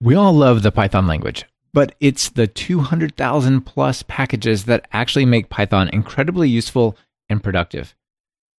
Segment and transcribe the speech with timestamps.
[0.00, 1.44] We all love the Python language,
[1.74, 6.96] but it's the 200,000 plus packages that actually make Python incredibly useful
[7.28, 7.96] and productive.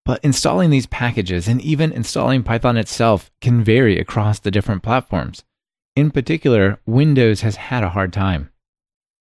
[0.04, 5.46] But installing these packages and even installing Python itself can vary across the different platforms.
[5.96, 8.50] In particular, Windows has had a hard time.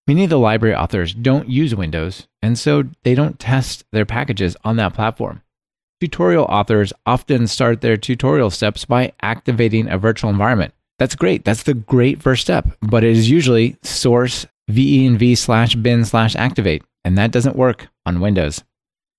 [0.08, 4.56] Many of the library authors don't use Windows, and so they don't test their packages
[4.64, 5.42] on that platform.
[6.00, 10.74] Tutorial authors often start their tutorial steps by activating a virtual environment.
[10.98, 11.44] That's great.
[11.44, 16.82] That's the great first step, but it is usually source venv slash bin slash activate,
[17.04, 18.64] and that doesn't work on Windows.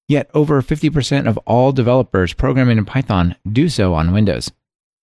[0.08, 4.52] Yet over 50% of all developers programming in Python do so on Windows.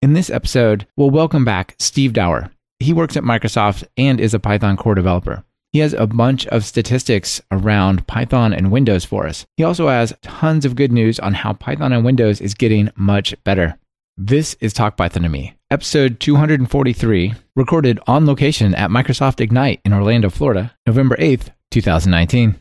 [0.03, 2.51] In this episode, we'll welcome back Steve Dower.
[2.79, 5.45] He works at Microsoft and is a Python core developer.
[5.73, 9.47] He has a bunch of statistics around Python and Windows for us.
[9.57, 13.35] He also has tons of good news on how Python and Windows is getting much
[13.45, 13.79] better.
[14.17, 19.93] This is Talk Python to Me, episode 243, recorded on location at Microsoft Ignite in
[19.93, 22.57] Orlando, Florida, November 8th, 2019.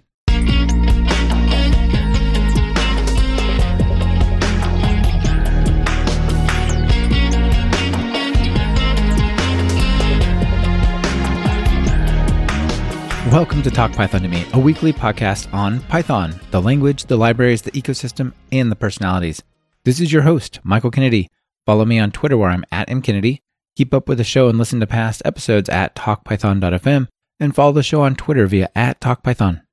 [13.32, 17.62] Welcome to Talk Python to Me, a weekly podcast on Python, the language, the libraries,
[17.62, 19.44] the ecosystem, and the personalities.
[19.84, 21.28] This is your host, Michael Kennedy.
[21.66, 23.42] Follow me on Twitter where I'm at mkennedy.
[23.76, 27.08] Keep up with the show and listen to past episodes at talkpython.fm
[27.40, 29.64] and follow the show on Twitter via at talkpython.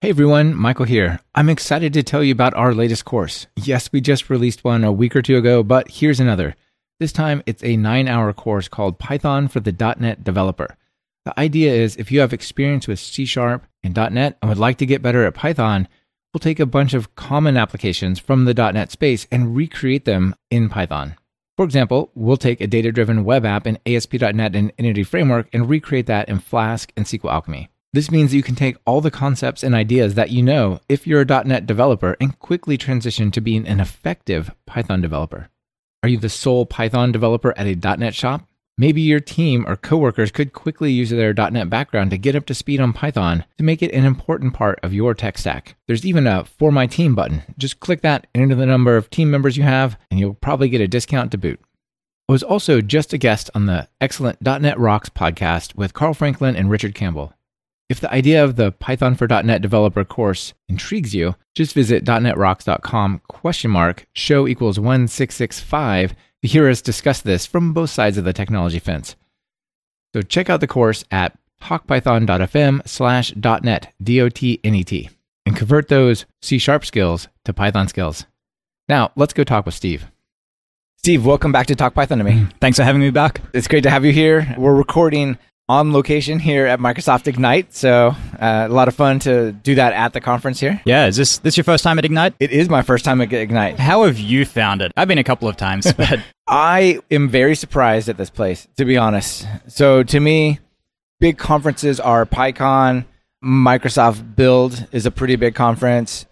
[0.00, 1.20] Hey everyone, Michael here.
[1.34, 3.46] I'm excited to tell you about our latest course.
[3.56, 6.56] Yes, we just released one a week or two ago, but here's another.
[6.98, 10.76] This time it's a nine hour course called Python for the .NET Developer.
[11.24, 14.78] The idea is if you have experience with C Sharp and .NET and would like
[14.78, 15.86] to get better at Python,
[16.34, 20.68] we'll take a bunch of common applications from the .NET space and recreate them in
[20.68, 21.14] Python.
[21.60, 26.06] For example, we'll take a data-driven web app in ASP.NET and Entity Framework and recreate
[26.06, 27.68] that in Flask and SQL Alchemy.
[27.92, 31.20] This means you can take all the concepts and ideas that you know if you're
[31.20, 35.50] a .NET developer and quickly transition to being an effective Python developer.
[36.02, 38.48] Are you the sole Python developer at a .NET shop?
[38.80, 42.54] Maybe your team or coworkers could quickly use their .NET background to get up to
[42.54, 45.76] speed on Python to make it an important part of your tech stack.
[45.86, 47.42] There's even a For My Team button.
[47.58, 50.80] Just click that enter the number of team members you have, and you'll probably get
[50.80, 51.60] a discount to boot.
[52.26, 56.56] I was also just a guest on the excellent .NET Rocks podcast with Carl Franklin
[56.56, 57.34] and Richard Campbell.
[57.90, 63.20] If the idea of the Python for .NET developer course intrigues you, just visit .NETRocks.com
[63.28, 68.32] question mark show equals 1665 to hear us discuss this from both sides of the
[68.32, 69.16] technology fence.
[70.14, 75.10] So check out the course at talkpython.fm slash .net, D-O-T-N-E-T,
[75.46, 78.26] and convert those C-sharp skills to Python skills.
[78.88, 80.06] Now, let's go talk with Steve.
[80.96, 82.32] Steve, welcome back to Talk Python to me.
[82.32, 82.52] Mm.
[82.60, 83.40] Thanks for having me back.
[83.54, 84.54] It's great to have you here.
[84.58, 85.38] We're recording
[85.70, 87.72] on location here at Microsoft Ignite.
[87.72, 88.08] So
[88.40, 90.82] uh, a lot of fun to do that at the conference here.
[90.84, 92.34] Yeah, is this this your first time at Ignite?
[92.40, 93.78] It is my first time at Ignite.
[93.78, 94.90] How have you found it?
[94.96, 98.84] I've been a couple of times, but I am very surprised at this place, to
[98.84, 99.46] be honest.
[99.68, 100.58] So to me,
[101.20, 103.04] big conferences are PyCon,
[103.44, 106.26] Microsoft Build is a pretty big conference.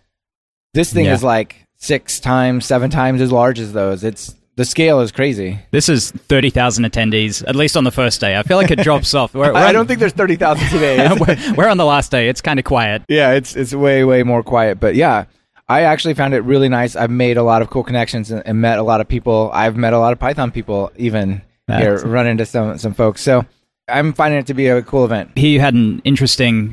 [0.74, 1.14] This thing Yeah.
[1.14, 4.02] is like six times, seven times as large as those.
[4.02, 5.60] It's the scale is crazy.
[5.70, 8.36] this is 30,000 attendees, at least on the first day.
[8.36, 9.32] I feel like it drops off.
[9.34, 11.08] We're, we're I don't think there's thirty thousand today.
[11.20, 12.28] We're, we're on the last day.
[12.28, 13.02] It's kind of quiet.
[13.08, 14.80] yeah, it's it's way way more quiet.
[14.80, 15.26] But yeah,
[15.68, 16.96] I actually found it really nice.
[16.96, 19.50] I've made a lot of cool connections and, and met a lot of people.
[19.54, 23.22] I've met a lot of Python people even here, That's- run into some some folks.
[23.22, 23.46] So
[23.88, 25.38] I'm finding it to be a cool event.
[25.38, 26.72] Here you had an interesting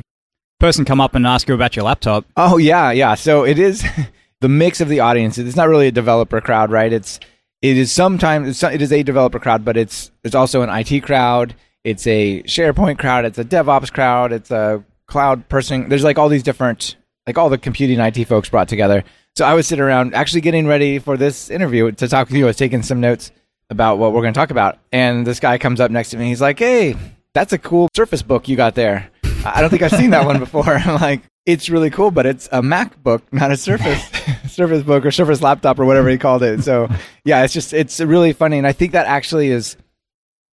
[0.58, 2.24] person come up and ask you about your laptop.
[2.36, 3.14] Oh yeah, yeah.
[3.14, 3.84] So it is
[4.40, 5.38] the mix of the audience.
[5.38, 6.92] It's not really a developer crowd, right?
[6.92, 7.20] It's
[7.66, 11.54] it is sometimes it's, a developer crowd, but it's it's also an IT crowd.
[11.82, 13.24] It's a SharePoint crowd.
[13.24, 14.32] It's a DevOps crowd.
[14.32, 15.88] It's a cloud person.
[15.88, 16.96] There's like all these different
[17.26, 19.02] like all the computing IT folks brought together.
[19.34, 22.44] So I was sitting around actually getting ready for this interview to talk with you.
[22.44, 23.32] I was taking some notes
[23.68, 26.28] about what we're going to talk about, and this guy comes up next to me.
[26.28, 26.96] He's like, "Hey,
[27.34, 29.10] that's a cool Surface book you got there."
[29.44, 30.64] I don't think I've seen that one before.
[30.76, 34.04] I'm like, it's really cool, but it's a MacBook, not a Surface
[34.52, 36.62] Surface book or Surface laptop or whatever he called it.
[36.62, 36.88] So
[37.24, 39.76] yeah, it's just it's really funny, and I think that actually is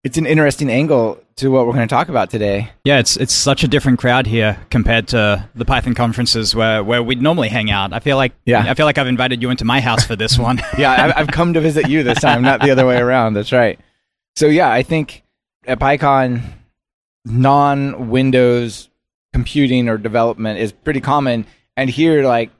[0.05, 2.71] it's an interesting angle to what we're going to talk about today.
[2.85, 7.03] Yeah, it's it's such a different crowd here compared to the Python conferences where, where
[7.03, 7.93] we'd normally hang out.
[7.93, 8.65] I feel like Yeah.
[8.69, 10.61] I feel like I've invited you into my house for this one.
[10.77, 13.35] Yeah, I, I've come to visit you this time, not the other way around.
[13.35, 13.79] That's right.
[14.37, 15.23] So yeah, I think
[15.67, 16.43] at PyCon,
[17.25, 18.89] non-Windows
[19.33, 21.47] computing or development is pretty common,
[21.77, 22.51] and here, like,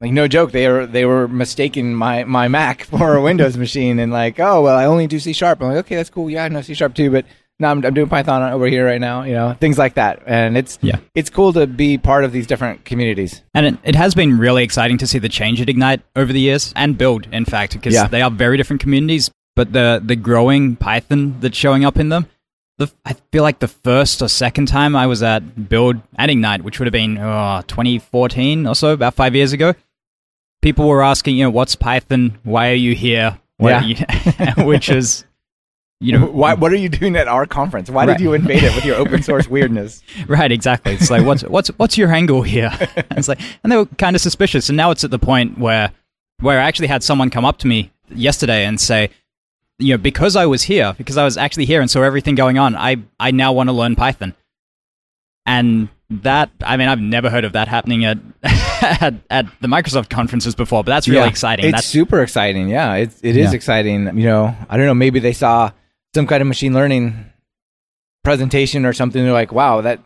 [0.00, 3.98] like no joke, they were they were mistaking my my Mac for a Windows machine,
[3.98, 5.60] and like, oh well, I only do C sharp.
[5.62, 6.30] I'm like, okay, that's cool.
[6.30, 7.24] Yeah, I know C sharp too, but
[7.60, 9.24] no, I'm, I'm doing Python over here right now.
[9.24, 10.98] You know, things like that, and it's Yeah.
[11.16, 13.42] it's cool to be part of these different communities.
[13.54, 16.40] And it, it has been really exciting to see the change at Ignite over the
[16.40, 18.06] years and build, in fact, because Yeah.
[18.06, 22.26] they are very different communities, but the, the growing Python that's showing up in them.
[22.78, 26.62] The, I feel like the first or second time I was at Build at Ignite,
[26.62, 29.74] which would have been oh, 2014 or so, about five years ago,
[30.62, 32.38] people were asking, you know, what's Python?
[32.44, 33.38] Why are you here?
[33.56, 33.96] Why are you,
[34.64, 35.24] which is,
[36.00, 37.90] you know, Why, what are you doing at our conference?
[37.90, 38.16] Why Right.
[38.16, 40.00] did you invade it with your open source weirdness?
[40.28, 40.92] Right, exactly.
[40.94, 42.70] It's like what's what's what's your angle here?
[42.94, 44.68] And it's like, and they were kind of suspicious.
[44.68, 45.90] And now it's at the point where
[46.40, 49.10] where I actually had someone come up to me yesterday and say,
[49.78, 52.58] you know, because I was here, because I was actually here and saw everything going
[52.58, 54.34] on, I I now want to learn Python.
[55.46, 60.08] And that, I mean, I've never heard of that happening at at, at the Microsoft
[60.10, 61.28] conferences before, but that's really Yeah.
[61.28, 61.64] exciting.
[61.66, 62.68] It's That's super exciting.
[62.68, 63.56] Yeah, it, it is Yeah.
[63.56, 64.06] exciting.
[64.18, 64.94] You know, I don't know.
[64.94, 65.70] Maybe they saw
[66.14, 67.26] some kind of machine learning
[68.24, 69.22] presentation or something.
[69.22, 70.00] They're like, wow, that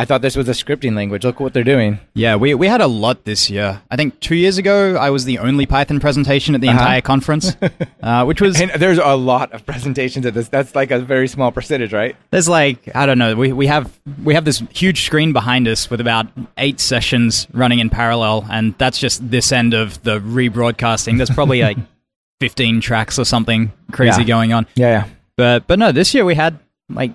[0.00, 1.24] I thought this was a scripting language.
[1.24, 1.98] Look what they're doing.
[2.14, 3.82] Yeah, we, we had a lot this year.
[3.90, 6.78] I think two years ago, I was the only Python presentation at the Uh-huh.
[6.78, 7.54] entire conference,
[8.02, 10.48] uh, which was And there's a lot of presentations at this.
[10.48, 12.16] That's like a very small percentage, right?
[12.30, 13.34] There's like I don't know.
[13.36, 13.92] We we have
[14.24, 16.26] we have this huge screen behind us with about
[16.56, 21.18] eight sessions running in parallel, and that's just this end of the rebroadcasting.
[21.18, 21.78] There's probably like
[22.40, 24.26] 15 tracks or something crazy Yeah.
[24.26, 24.66] going on.
[24.76, 25.04] Yeah, yeah.
[25.36, 26.58] But but no, this year we had
[26.88, 27.12] like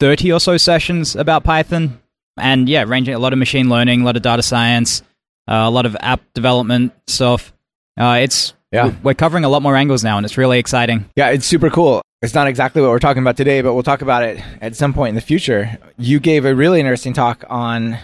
[0.00, 1.98] 30 or so sessions about Python,
[2.40, 5.02] and yeah, ranging a lot of machine learning, a lot of data science,
[5.48, 7.52] uh, a lot of app development stuff.
[7.98, 8.92] Uh, it's Yeah.
[9.02, 11.08] we're covering a lot more angles now, and it's really exciting.
[11.16, 12.02] Yeah, it's super cool.
[12.20, 14.92] It's not exactly what we're talking about today, but we'll talk about it at some
[14.92, 15.78] point in the future.
[15.98, 17.96] You gave a really interesting talk on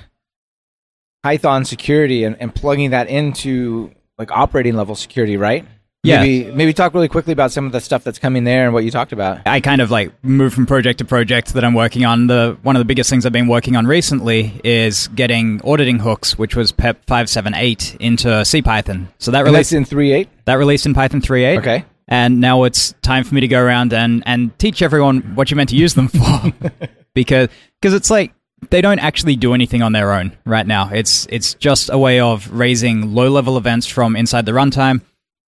[1.22, 5.64] Python security and, and plugging that into like operating level security, right?
[6.04, 6.20] Yeah.
[6.20, 8.84] Maybe maybe talk really quickly about some of the stuff that's coming there and what
[8.84, 9.40] you talked about.
[9.46, 12.26] I kind of like move from project to project that I'm working on.
[12.26, 16.38] The one of the biggest things I've been working on recently is getting auditing hooks,
[16.38, 19.06] which was PEP five seven eight into CPython.
[19.18, 20.28] So that released in 3.8?
[20.44, 21.58] that released in Python 3.8.
[21.58, 21.84] Okay.
[22.06, 25.56] And now it's time for me to go around and, and teach everyone what you're
[25.56, 26.52] meant to use them for.
[27.14, 27.48] because
[27.80, 28.34] because it's like
[28.70, 30.90] they don't actually do anything on their own right now.
[30.92, 35.00] It's it's just a way of raising low level events from inside the runtime.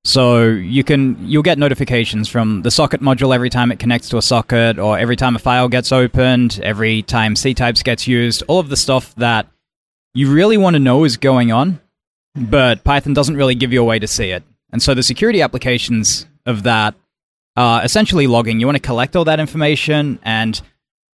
[0.07, 4.17] So you can you'll get notifications from the socket module every time it connects to
[4.17, 8.59] a socket, or every time a file gets opened, every time ctypes gets used, all
[8.59, 9.47] of the stuff that
[10.13, 11.81] you really want to know is going on,
[12.35, 14.43] but Python doesn't really give you a way to see it.
[14.71, 16.95] And so the security applications of that
[17.57, 18.61] are essentially logging.
[18.61, 20.61] You want to collect all that information, and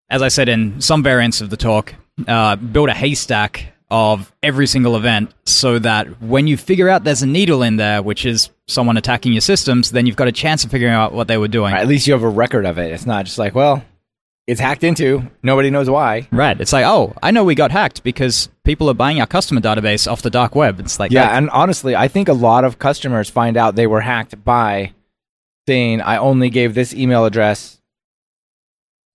[0.09, 1.95] as I said in some variants of the talk,
[2.27, 7.21] uh, build a haystack of every single event so that when you figure out there's
[7.21, 10.63] a needle in there, which is someone attacking your systems, then you've got a chance
[10.63, 11.73] of figuring out what they were doing.
[11.73, 12.91] At least you have a record of it.
[12.93, 13.83] It's not just like, well,
[14.47, 15.29] it's hacked into.
[15.43, 16.27] Nobody knows why.
[16.31, 16.59] Right.
[16.59, 20.09] It's like, oh, I know we got hacked because people are buying our customer database
[20.09, 20.79] off the dark web.
[20.79, 23.87] It's like, Yeah, that- and honestly, I think a lot of customers find out they
[23.87, 24.93] were hacked by
[25.67, 27.81] saying, I only gave this email address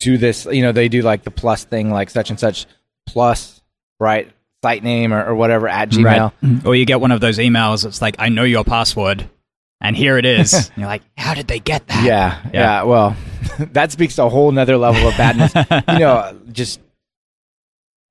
[0.00, 0.44] to this.
[0.44, 2.66] You know, they do like the plus thing, like such and such
[3.06, 3.62] plus,
[3.98, 4.30] right?
[4.66, 6.32] Site name or, or whatever at Gmail.
[6.42, 6.66] Right.
[6.66, 9.30] Or you get one of those emails that's like, I know your password,
[9.80, 10.52] and here it is.
[10.54, 12.04] and you're like, how did they get that?
[12.04, 12.82] Yeah, yeah, Yeah.
[12.82, 13.16] Well,
[13.58, 15.54] that speaks to a whole nother level of badness.
[15.88, 16.80] you know, just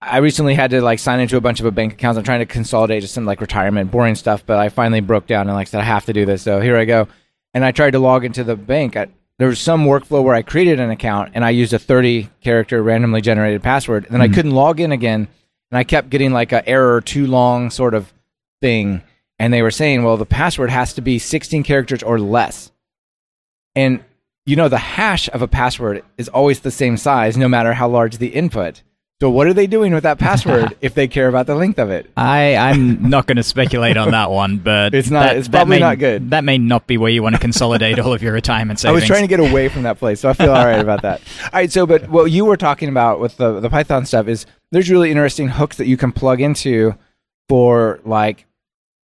[0.01, 2.17] I recently had to like sign into a bunch of a bank accounts.
[2.17, 4.45] I'm trying to consolidate just some like retirement, boring stuff.
[4.45, 6.41] But I finally broke down and like said I have to do this.
[6.41, 7.09] So here I go.
[7.53, 8.95] And I tried to log into the bank.
[8.95, 9.07] I,
[9.39, 12.81] there was some workflow where I created an account and I used a 30 character
[12.81, 14.05] randomly generated password.
[14.05, 14.33] And then I hmm.
[14.33, 15.27] couldn't log in again.
[15.71, 18.13] And I kept getting like a error too long sort of
[18.61, 19.01] thing.
[19.39, 22.71] And they were saying, well, the password has to be 16 characters or less.
[23.75, 24.03] And
[24.45, 27.89] you know, the hash of a password is always the same size, no matter how
[27.89, 28.83] large the input.
[29.25, 31.89] So, what are they doing with that password if they care about the length of
[31.89, 32.11] it?
[32.15, 35.77] I, I'm not going to speculate on that one, but It's not- that- it's probably
[35.77, 36.29] may- not good.
[36.29, 38.91] That may not be where you want to consolidate all of your retirement savings.
[38.91, 41.01] I was trying to get away from that place, so I feel all right about
[41.01, 41.21] that.
[41.45, 44.45] All right, so but what you were talking about with the the Python stuff is
[44.71, 46.93] there's really interesting hooks that you can plug into
[47.49, 48.45] for like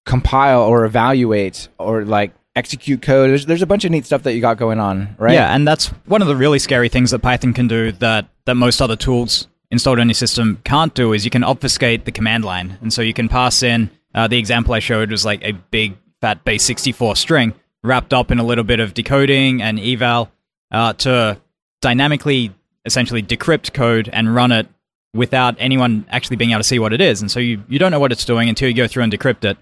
[0.05, 3.31] compile or evaluate or like execute code.
[3.31, 5.33] There's there's a bunch of neat stuff that you got going on, right?
[5.33, 8.55] Yeah, and that's one of the really scary things that Python can do that, that
[8.55, 12.45] most other tools installed on your system can't do is you can obfuscate the command
[12.45, 12.77] line.
[12.81, 15.97] And so you can pass in, uh, the example I showed was like a big
[16.19, 20.31] fat base 64 string wrapped up in a little bit of decoding and eval
[20.71, 21.41] uh, to
[21.81, 22.53] dynamically
[22.85, 24.67] essentially decrypt code and run it
[25.13, 27.21] without anyone actually being able to see what it is.
[27.21, 29.43] And so you, you don't know what it's doing until you go through and decrypt
[29.43, 29.57] it.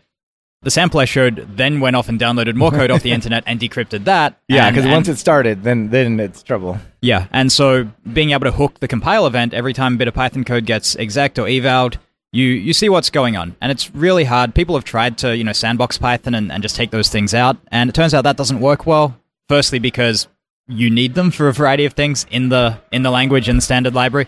[0.62, 3.60] The sample I showed then went off and downloaded more code off the internet and
[3.60, 4.40] decrypted that.
[4.48, 6.78] Yeah, because once it started, then then it's trouble.
[7.02, 10.14] yeah, and so being able to hook the compile event every time a bit of
[10.14, 11.98] Python code gets exec or evaled,
[12.32, 14.54] you you see what's going on, and it's really hard.
[14.54, 17.58] People have tried to you know sandbox Python and, and just take those things out,
[17.72, 19.18] and it turns out that doesn't work well.
[19.48, 20.28] Firstly, because
[20.68, 23.62] you need them for a variety of things in the in the language in the
[23.62, 24.28] standard library,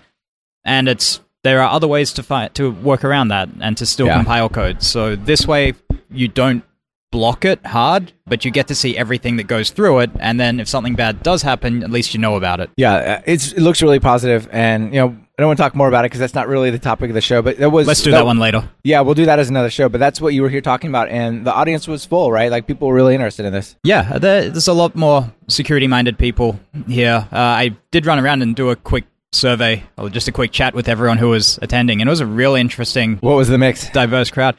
[0.63, 4.05] and it's there are other ways to fight, to work around that and to still
[4.07, 4.15] Yeah.
[4.17, 4.81] compile code.
[4.83, 5.73] So this way,
[6.11, 6.63] you don't
[7.11, 10.59] block it hard, but you get to see everything that goes through it, and then
[10.61, 12.69] if something bad does happen, at least you know about it.
[12.77, 15.75] Yeah, uh, it's it looks really positive, and you know I don't want to talk
[15.75, 17.41] more about it because that's not really the topic of the show.
[17.41, 18.69] But that was Let's do that one later.
[18.83, 19.89] Yeah, we'll do that as another show.
[19.89, 22.49] But that's what you were here talking about, and the audience was full, right?
[22.49, 23.75] Like people were really interested in this.
[23.83, 27.27] Yeah, there's a lot more security-minded people here.
[27.31, 29.03] Uh, I did run around and do a quick
[29.33, 32.25] survey, or just a quick chat with everyone who was attending, and it was a
[32.25, 33.89] really interesting, What was the mix?
[33.89, 34.55] diverse crowd.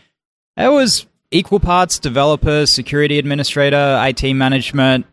[0.56, 5.06] It was equal parts developers, security administrator, IT management.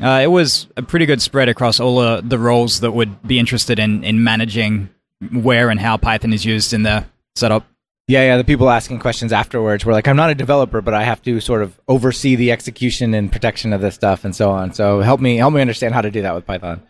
[0.00, 3.38] Uh, it was a pretty good spread across all uh, the roles that would be
[3.38, 4.88] interested in in managing
[5.32, 7.66] where and how Python is used in the setup.
[8.06, 8.36] Yeah, yeah.
[8.36, 11.40] The people asking questions afterwards were like, "I'm not a developer, but I have to
[11.40, 15.20] sort of oversee the execution and protection of this stuff and so on." So help
[15.20, 16.80] me, help me understand how to do that with Python.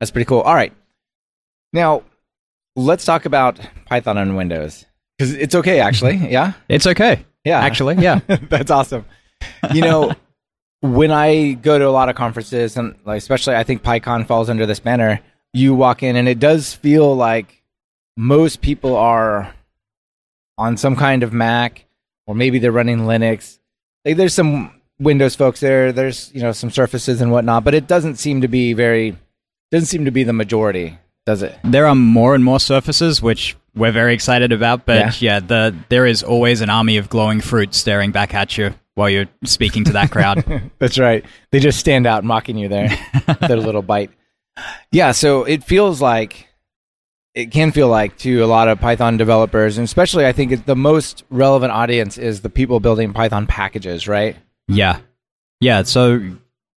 [0.00, 0.40] That's pretty cool.
[0.40, 0.72] All right,
[1.72, 2.02] now
[2.76, 4.84] let's talk about Python on Windows
[5.18, 6.16] because it's okay, actually.
[6.30, 7.60] Yeah, It's okay, yeah.
[7.60, 7.96] actually.
[7.96, 8.20] Yeah.
[8.26, 9.04] That's awesome.
[9.72, 10.12] You know,
[10.80, 14.50] when I go to a lot of conferences, and like especially I think PyCon falls
[14.50, 15.20] under this banner,
[15.52, 17.62] you walk in and it does feel like
[18.16, 19.54] most people are
[20.58, 21.86] on some kind of Mac,
[22.26, 23.58] or maybe they're running Linux.
[24.04, 27.86] Like there's some Windows folks there, there's you know some Surfaces and whatnot, but it
[27.86, 29.16] doesn't seem to be very
[29.70, 31.58] doesn't seem to be the majority, does it?
[31.64, 34.86] There are more and more surfaces, which we're very excited about.
[34.86, 38.74] But yeah, the there is always an army of glowing fruit staring back at you
[38.94, 40.44] while you're speaking to that crowd.
[40.78, 41.24] That's right.
[41.50, 42.88] They just stand out mocking you there.
[43.40, 44.10] Their little bite.
[44.92, 46.48] Yeah, so it feels like
[47.34, 50.76] it can feel like to a lot of Python developers, and especially I think the
[50.76, 54.36] most relevant audience is the people building Python packages, right?
[54.68, 55.00] yeah,
[55.60, 55.82] yeah.
[55.82, 56.36] So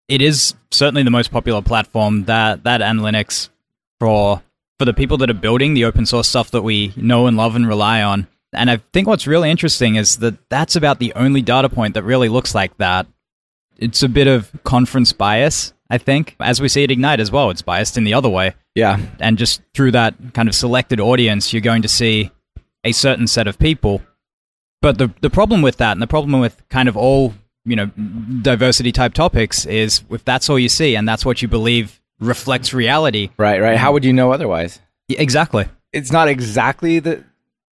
[0.08, 3.50] it is certainly the most popular platform that that and Linux
[4.00, 4.42] for
[4.80, 7.56] for the people that are building the open source stuff that we know and love
[7.56, 8.28] and rely on.
[8.54, 12.04] And I think what's really interesting is that that's about the only data point that
[12.04, 13.08] really looks like that.
[13.78, 17.50] It's a bit of conference bias, I think, as we see at Ignite as well.
[17.50, 18.56] It's biased in the other way.
[18.74, 19.00] Yeah.
[19.20, 22.32] and just through that kind of selected audience, you're going to see
[22.84, 24.02] a certain set of people.
[24.82, 27.34] But the the problem with that, and the problem with kind of all
[27.66, 27.88] you know
[28.42, 32.74] diversity type topics, is if that's all you see and that's what you believe reflects
[32.74, 33.30] reality.
[33.38, 33.78] Right, right.
[33.78, 34.80] How would you know otherwise?
[35.08, 35.68] Yeah, Exactly.
[35.94, 37.24] It's not exactly the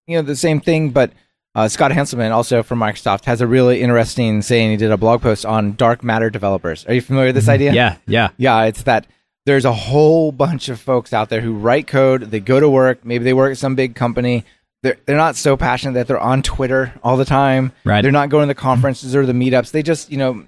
[0.07, 1.11] you know the same thing, but
[1.55, 4.71] uh, Scott Hanselman, also from Microsoft, has a really interesting saying.
[4.71, 6.87] He did a blog post on dark matter developers.
[6.87, 7.73] Are you familiar with this idea?
[7.73, 9.07] Yeah, yeah, Yeah, it's that
[9.45, 13.05] there's a whole bunch of folks out there who write code, they go to work,
[13.05, 14.45] maybe they work at some big company.
[14.83, 17.73] They're, they're not so passionate that they're on Twitter all the time.
[17.85, 18.03] Right.
[18.03, 19.71] They're not going to the conferences or the meetups.
[19.71, 20.45] They just, you know,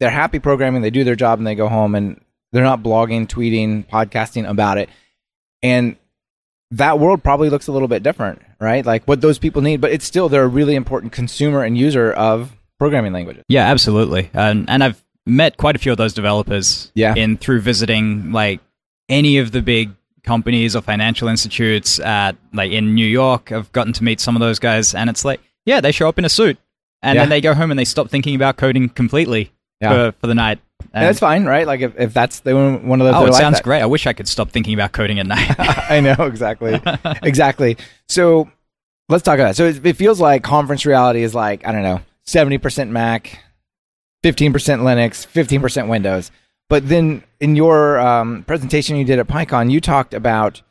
[0.00, 2.20] they're happy programming, they do their job and they go home and
[2.54, 4.88] they're not blogging, tweeting, podcasting about it.
[5.62, 5.96] And
[6.70, 8.84] that world probably looks a little bit different, right?
[8.86, 12.12] Like what those people need, but it's still they're a really important consumer and user
[12.12, 13.44] of programming languages.
[13.48, 14.30] yeah, absolutely.
[14.34, 16.90] And and I've met quite a few of those developers.
[16.94, 17.14] Yeah.
[17.14, 18.60] in through visiting like
[19.08, 19.90] any of the big
[20.22, 23.52] companies or financial institutes at like in New York.
[23.52, 26.18] I've gotten to meet some of those guys, and it's like, yeah, they show up
[26.18, 26.56] in a suit,
[27.02, 27.22] and Yeah.
[27.22, 29.90] then they go home and they stop thinking about coding completely Yeah.
[30.10, 30.60] for, for the night.
[30.92, 31.66] And that's fine, right?
[31.66, 33.64] Like if, if that's the one of those oh, it sounds that.
[33.64, 33.82] great.
[33.82, 35.54] I wish I could stop thinking about coding at night.
[35.58, 36.80] I know exactly,
[37.22, 37.76] exactly.
[38.08, 38.50] So
[39.08, 39.56] let's talk about that.
[39.56, 43.38] So it, it feels like conference reality is like I don't know, seventy percent Mac,
[44.22, 46.30] fifteen percent Linux, fifteen percent Windows.
[46.68, 50.62] But then in your um, presentation you did at PyCon, you talked about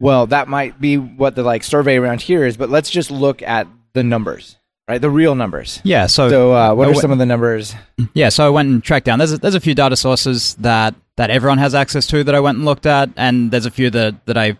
[0.00, 3.42] well, that might be what the like survey around here is, but let's just look
[3.42, 4.56] at the numbers,
[4.88, 5.00] right?
[5.00, 5.80] The real numbers.
[5.84, 6.06] yeah.
[6.06, 7.74] So, So uh, what are some of the numbers?
[8.14, 8.30] yeah.
[8.30, 9.18] So I went and tracked down.
[9.18, 12.40] There's a, there's a few data sources that that everyone has access to that I
[12.40, 14.58] went and looked at, and there's a few that that I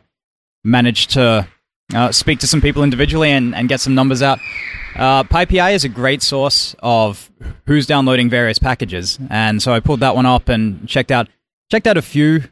[0.65, 1.47] managed to
[1.95, 4.39] uh, speak to some people individually and, and get some numbers out.
[4.97, 7.31] Uh, PyPI is a great source of
[7.67, 11.29] who's downloading various packages, and so I pulled that one up and checked out
[11.71, 12.43] checked out a few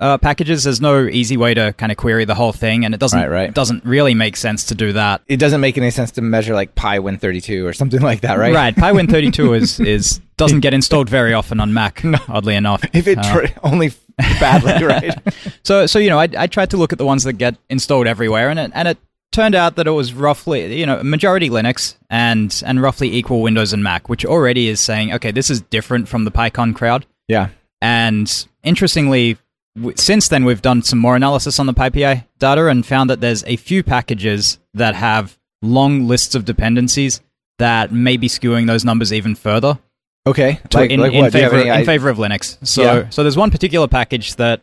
[0.00, 0.64] uh, packages.
[0.64, 3.28] There's no easy way to kind of query the whole thing, and it doesn't Right,
[3.30, 3.54] right.
[3.54, 5.22] doesn't really make sense to do that.
[5.26, 8.38] It doesn't make any sense to measure like PyWin thirty two or something like that,
[8.38, 8.54] right?
[8.54, 12.02] Right, PyWin32 is is doesn't get installed very often on Mac.
[12.28, 13.92] Oddly enough, If it Uh, only
[14.40, 15.14] badly, right?
[15.62, 18.06] so so you know, I I tried to look at the ones that get installed
[18.06, 18.98] everywhere, and it and it
[19.32, 23.72] turned out that it was roughly, you know, majority Linux and and roughly equal Windows
[23.72, 27.04] and Mac, which already is saying, okay, this is different from the PyCon crowd.
[27.28, 27.48] Yeah.
[27.80, 29.36] And interestingly,
[29.96, 33.42] since then we've done some more analysis on the PyPI data and found that there's
[33.44, 37.20] a few packages that have long lists of dependencies
[37.58, 39.78] that may be skewing those numbers even further
[40.26, 40.58] Okay.
[40.70, 41.32] to- Like, in, like in what?
[41.32, 42.56] Do you have favor any in favor of Linux.
[42.66, 43.08] So Yeah.
[43.10, 44.62] so there's one particular package that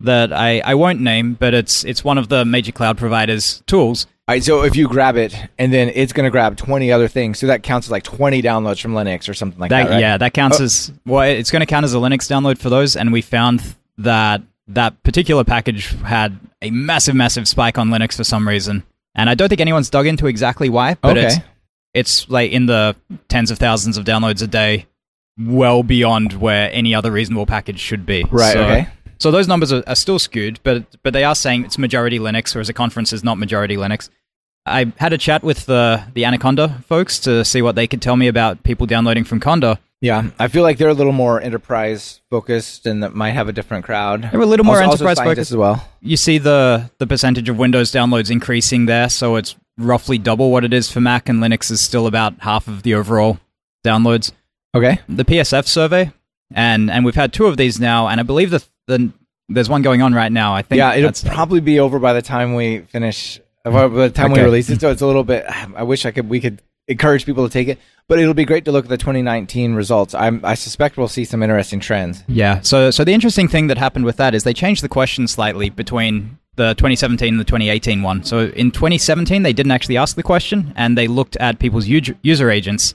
[0.00, 4.06] that I, I won't name, but it's it's one of the major cloud providers' tools.
[4.26, 7.08] All right, so if you grab it and then it's going to grab 20 other
[7.08, 9.90] things, so that counts as like 20 downloads from Linux or something like that, That,
[9.90, 10.00] right?
[10.00, 10.64] Yeah, that counts Oh.
[10.64, 11.22] as well.
[11.22, 13.62] It's going to count as a Linux download for those, and we found
[13.98, 18.82] that that particular package had a massive, massive spike on Linux for some reason,
[19.14, 21.26] and I don't think anyone's dug into exactly why, but Okay.
[21.26, 21.36] it's
[21.92, 22.96] it's like in the
[23.28, 24.86] tens of thousands of downloads a day,
[25.38, 28.24] well beyond where any other reasonable package should be.
[28.30, 28.88] Right, So- okay.
[29.18, 32.54] So those numbers are, are still skewed, but but they are saying it's majority Linux,
[32.54, 34.10] whereas a conference is not majority Linux.
[34.66, 38.16] I had a chat with the the Anaconda folks to see what they could tell
[38.16, 39.78] me about people downloading from Conda.
[40.04, 43.54] Yeah, I feel like they're a little more enterprise focused and that might have a
[43.54, 44.28] different crowd.
[44.30, 45.50] They're a little more also, also enterprise scientists focused.
[45.52, 45.88] as well.
[46.02, 50.62] You see the the percentage of Windows downloads increasing there, so it's roughly double what
[50.62, 53.38] it is for Mac, and Linux is still about half of the overall
[53.82, 54.30] downloads.
[54.74, 55.00] Okay.
[55.08, 56.12] The PSF survey,
[56.52, 59.10] and and we've had two of these now, and I believe the the
[59.48, 60.54] there's one going on right now.
[60.54, 63.40] I think Yeah, it'll probably be over by the time we finish.
[63.64, 65.46] By the time we release it, so it's a little bit.
[65.48, 66.28] I wish I could.
[66.28, 68.98] We could encourage people to take it, but it'll be great to look at the
[68.98, 70.14] 2019 results.
[70.14, 72.22] I'm, I suspect we'll see some interesting trends.
[72.28, 72.60] Yeah.
[72.60, 75.70] So so the interesting thing that happened with that is they changed the question slightly
[75.70, 78.22] between the 2017 and the 2018 one.
[78.24, 82.16] So in 2017 they didn't actually ask the question and they looked at people's user,
[82.22, 82.94] user agents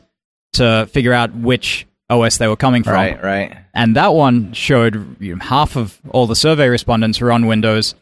[0.53, 2.93] to figure out which OS they were coming from.
[2.93, 3.57] Right, right.
[3.73, 7.95] And that one showed you know, half of all the survey respondents were on Windows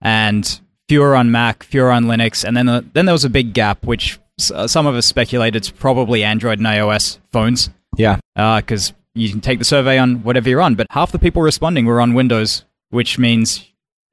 [0.00, 3.52] and fewer on Mac, fewer on Linux, and then the, then there was a big
[3.52, 4.20] gap which uh,
[4.54, 9.28] Uh, some of us speculated it's probably Android and iOS phones Yeah, uh, because you
[9.30, 12.14] can take the survey on whatever you're on, but half the people responding were on
[12.14, 13.66] Windows, which means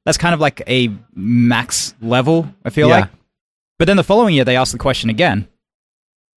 [0.06, 3.02] that's kind of like a max level, I feel Yeah.
[3.02, 3.10] like.
[3.78, 5.48] But then the following year, they ask the question again.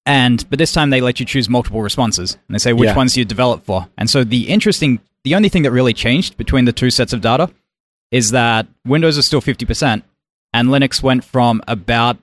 [0.04, 2.96] And but this time they let you choose multiple responses, and they say which Yeah.
[2.96, 3.88] ones you develop for.
[3.98, 7.20] And so the interesting, the only thing that really changed between the two sets of
[7.20, 7.50] data
[8.10, 10.04] is that Windows is still fifty percent,
[10.52, 12.16] and Linux went from about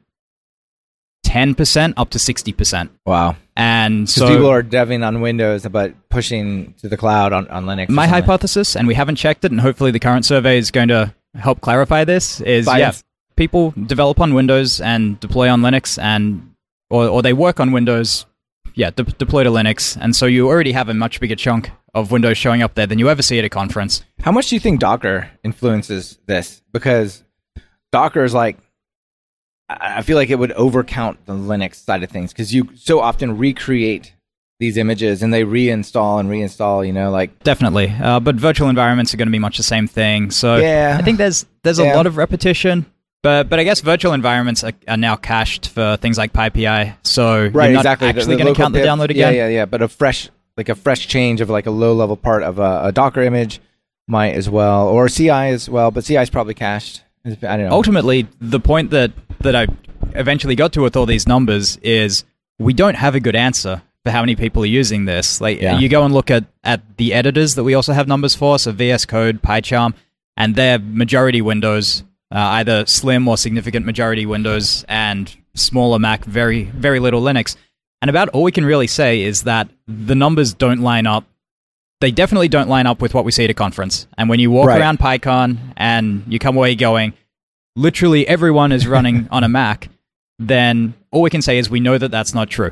[1.25, 2.91] ten percent up to sixty percent.
[3.05, 3.35] wow.
[3.57, 7.89] And So people are deving on Windows, but pushing to the cloud on, on Linux.
[7.89, 11.13] my hypothesis, and we haven't checked it, and hopefully the current survey is going to
[11.33, 12.91] help clarify this, is yeah,
[13.38, 16.53] people develop on Windows and deploy on Linux, and
[16.89, 18.25] or, or they work on Windows,
[18.73, 22.11] yeah, de- deploy to Linux, and so you already have a much bigger chunk of
[22.11, 24.03] Windows showing up there than you ever see at a conference.
[24.19, 26.61] How much do you think Docker influences this?
[26.73, 27.23] Because
[27.93, 28.57] Docker is like,
[29.69, 32.99] I I feel like it would overcount the Linux side of things because you so
[32.99, 34.13] often recreate
[34.60, 36.86] these images and they reinstall and reinstall.
[36.86, 39.88] You know, like Definitely, uh, but virtual environments are going to be much the same
[39.88, 40.32] thing.
[40.32, 40.97] So Yeah.
[40.99, 42.86] I think there's there's a lot of repetition.
[43.25, 47.47] But, but I guess virtual environments are, are now cached for things like PyPI, so
[47.47, 48.08] right, you're not exactly.
[48.08, 49.34] Actually going to count the download again.
[49.34, 49.65] Yeah, yeah, yeah.
[49.65, 52.82] But a fresh, like a fresh change of like a low level part of a,
[52.84, 53.62] a Docker image
[54.08, 55.89] might as well, or CI as well.
[55.89, 57.01] But CI is probably cached.
[57.25, 57.71] I don't know.
[57.71, 59.11] ultimately the point that
[59.41, 59.67] that I
[60.13, 62.23] eventually got to with all these numbers is
[62.59, 65.41] we don't have a good answer for how many people are using this.
[65.41, 65.79] Like Yeah.
[65.79, 68.71] you go and look at at the editors that we also have numbers for, so
[68.71, 69.93] VS Code, PyCharm,
[70.38, 76.63] and they're majority Windows, uh, either slim or significant majority Windows, and smaller Mac, very
[76.65, 77.55] very little Linux.
[78.01, 81.25] And about all we can really say is that the numbers don't line up.
[82.05, 84.05] They definitely don't line up with what we see at a conference.
[84.15, 84.79] And when you walk Right.
[84.79, 87.13] around PyCon and you come away going,
[87.75, 89.89] literally everyone is running on a Mac,
[90.37, 92.71] then all we can say is we know that that's not true.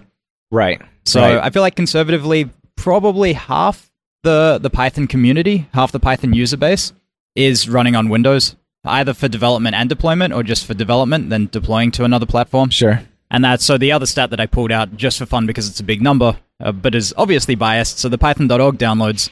[0.51, 0.79] right.
[1.05, 1.39] So right.
[1.43, 3.89] I feel like conservatively, probably half
[4.21, 6.93] the the Python community, half the Python user base,
[7.35, 11.89] is running on Windows, either for development and deployment, or just for development, then deploying
[11.93, 12.69] to another platform.
[12.69, 13.01] sure.
[13.31, 15.79] And that's so the other stat that I pulled out just for fun because it's
[15.79, 17.99] a big number, uh, but is obviously biased.
[17.99, 19.29] So the Python.org downloads,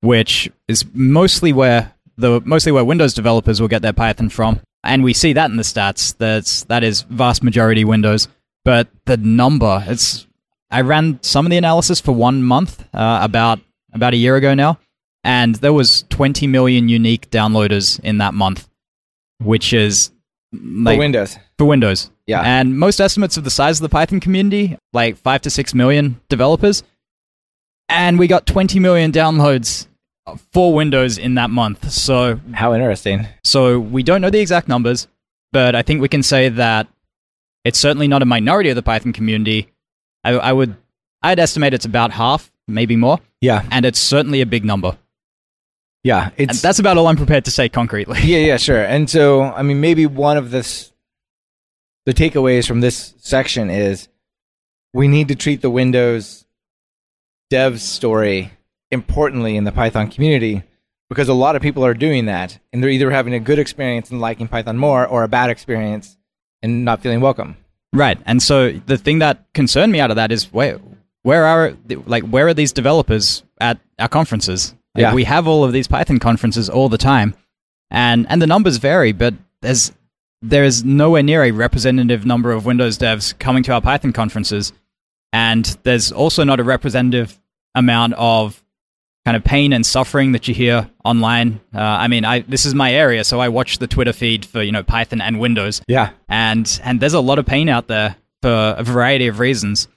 [0.00, 5.02] which is mostly where the mostly where Windows developers will get their Python from, and
[5.02, 6.16] we see that in the stats.
[6.16, 8.28] That's that is vast majority Windows,
[8.64, 10.26] but the number it's.
[10.70, 13.60] I ran some of the analysis for one month uh, about
[13.92, 14.78] about a year ago now,
[15.22, 18.68] and there was 20 million unique downloaders in that month,
[19.40, 20.10] which is
[20.94, 21.38] For Windows.
[21.58, 22.10] For Windows.
[22.26, 22.40] Yeah.
[22.42, 26.20] And most estimates of the size of the Python community, like five to six million
[26.28, 26.82] developers.
[27.88, 29.86] And we got 20 million downloads
[30.52, 31.90] for Windows in that month.
[31.90, 33.26] So, How interesting.
[33.44, 35.06] so we don't know the exact numbers,
[35.52, 36.88] but I think we can say that
[37.64, 39.68] It's certainly not a minority of the Python community.
[40.24, 40.76] I, I would,
[41.22, 44.96] I'd estimate it's about half, maybe more, Yeah, and it's certainly a big number.
[46.02, 46.30] yeah.
[46.38, 48.18] That's about all I'm prepared to say concretely.
[48.22, 48.82] yeah, yeah, sure.
[48.82, 50.90] And so, I mean, maybe one of this,
[52.06, 54.08] the takeaways from this section is
[54.92, 56.44] we need to treat the Windows
[57.50, 58.52] dev story
[58.90, 60.62] importantly in the Python community
[61.08, 64.10] because a lot of people are doing that and they're either having a good experience
[64.10, 66.16] and liking Python more or a bad experience
[66.62, 67.56] and not feeling welcome.
[67.92, 68.18] Right.
[68.26, 70.80] And so the thing that concerned me out of that is where
[71.22, 74.74] where are like where are these developers at our conferences?
[74.94, 75.14] Like, Yeah.
[75.14, 77.34] We have all of these Python conferences all the time.
[77.90, 79.92] And and the numbers vary, but there's
[80.46, 84.72] there is nowhere near a representative number of Windows devs coming to our Python conferences.
[85.32, 87.40] And there's also not a representative
[87.74, 88.62] amount of
[89.24, 91.60] kind of pain and suffering that you hear online.
[91.74, 94.62] Uh, I mean, I this is my area, so I watch the Twitter feed for
[94.62, 96.10] you know Python and Windows Yeah.
[96.28, 99.88] and and there's a lot of pain out there for a variety of reasons.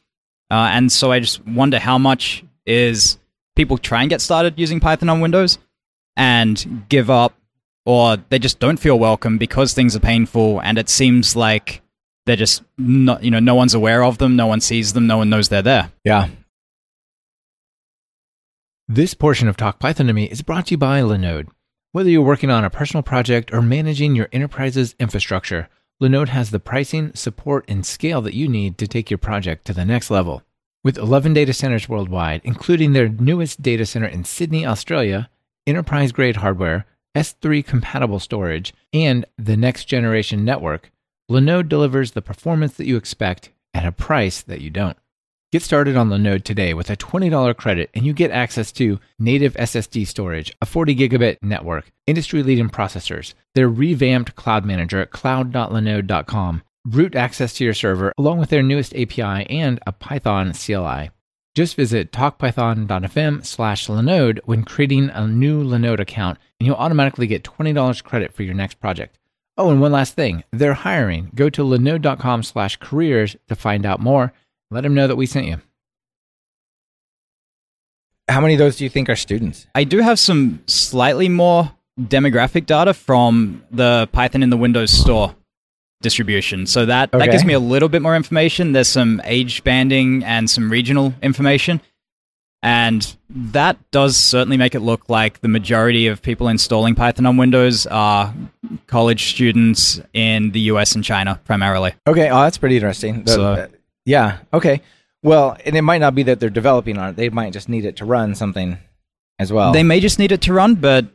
[0.49, 3.17] Uh, and so I just wonder how much is
[3.57, 5.57] people try and get started using Python on Windows
[6.15, 7.33] and give up,
[7.87, 11.81] or they just don't feel welcome because things are painful, and it seems like
[12.25, 15.15] they're just not, you know, no one's aware of them, no one sees them, no
[15.15, 15.89] one knows they're there.
[16.03, 16.27] Yeah.
[18.89, 21.47] This portion of Talk Python to Me is brought to you by Linode.
[21.93, 25.69] Whether you're working on a personal project or managing your enterprise's infrastructure,
[26.03, 29.73] Linode has the pricing, support, and scale that you need to take your project to
[29.73, 30.43] the next level.
[30.83, 35.29] With 11 data centers worldwide, including their newest data center in Sydney, Australia,
[35.65, 36.85] enterprise grade hardware,
[37.17, 40.91] S3 compatible storage, and the next generation network,
[41.31, 44.95] Linode delivers the performance that you expect at a price that you don't.
[45.51, 49.55] Get started on Linode today with a $20 credit and you get access to native
[49.55, 56.61] SSD storage, a 40 gigabit network, industry leading processors, their revamped cloud manager at cloud.linode.com,
[56.85, 61.09] root access to your server, along with their newest API and a Python CLI.
[61.57, 67.43] Just visit talkpython.fm slash Linode when creating a new Linode account and you'll automatically get
[67.43, 69.17] $20 credit for your next project.
[69.57, 70.43] Oh, and one last thing.
[70.51, 71.31] They're hiring.
[71.33, 74.33] Go to linode.com slash careers to find out more.
[74.69, 75.59] Let them know that we sent you.
[78.29, 79.65] How many of those do you think are students?
[79.73, 85.35] I do have some slightly more demographic data from the Python in the Windows Store
[86.01, 86.65] distribution.
[86.67, 88.71] So that, that gives me a little bit more information.
[88.71, 91.81] There's some age banding and some regional information.
[92.63, 97.37] And that does certainly make it look like the majority of people installing Python on
[97.37, 98.33] Windows are
[98.87, 101.93] college students in the US and China primarily.
[102.07, 103.23] Okay, oh, that's pretty interesting.
[103.23, 103.67] The- So-
[104.05, 104.81] yeah, okay.
[105.21, 107.15] Well, and it might not be that they're developing on it.
[107.17, 108.77] They might just need it to run something
[109.39, 109.71] as well.
[109.73, 111.05] They may just need it to run, but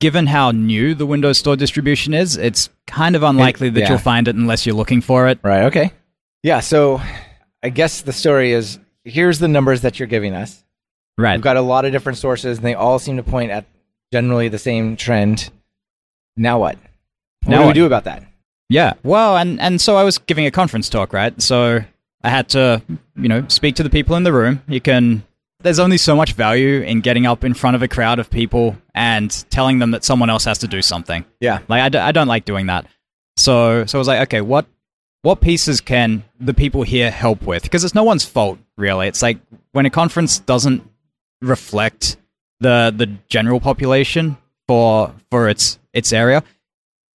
[0.00, 3.88] given how new the Windows Store distribution is, it's kind of unlikely that yeah.
[3.90, 5.38] you'll find it unless you're looking for it.
[5.42, 5.92] right, okay.
[6.42, 7.00] Yeah, so
[7.62, 10.64] I guess the story is here's the numbers that you're giving us.
[11.16, 11.34] Right.
[11.34, 13.64] We've got a lot of different sources, and they all seem to point at
[14.12, 15.50] generally the same trend.
[16.36, 16.76] Now what?
[17.42, 17.74] What Now do we what?
[17.74, 18.24] do about that?
[18.68, 18.94] Yeah.
[19.02, 21.40] Well, and and so I was giving a conference talk, right?
[21.42, 21.80] So
[22.22, 22.82] I had to,
[23.16, 24.62] you know, speak to the people in the room.
[24.68, 25.24] You can
[25.60, 28.76] there's only so much value in getting up in front of a crowd of people
[28.94, 31.24] and telling them that someone else has to do something.
[31.40, 31.60] Yeah.
[31.68, 32.86] Like I, d- I don't like doing that.
[33.36, 34.66] So so I was like, okay, what
[35.22, 37.62] what pieces can the people here help with?
[37.64, 39.08] Because it's no one's fault, really.
[39.08, 39.38] It's like
[39.72, 40.88] when a conference doesn't
[41.40, 42.16] reflect
[42.60, 46.42] the the general population for for its its area,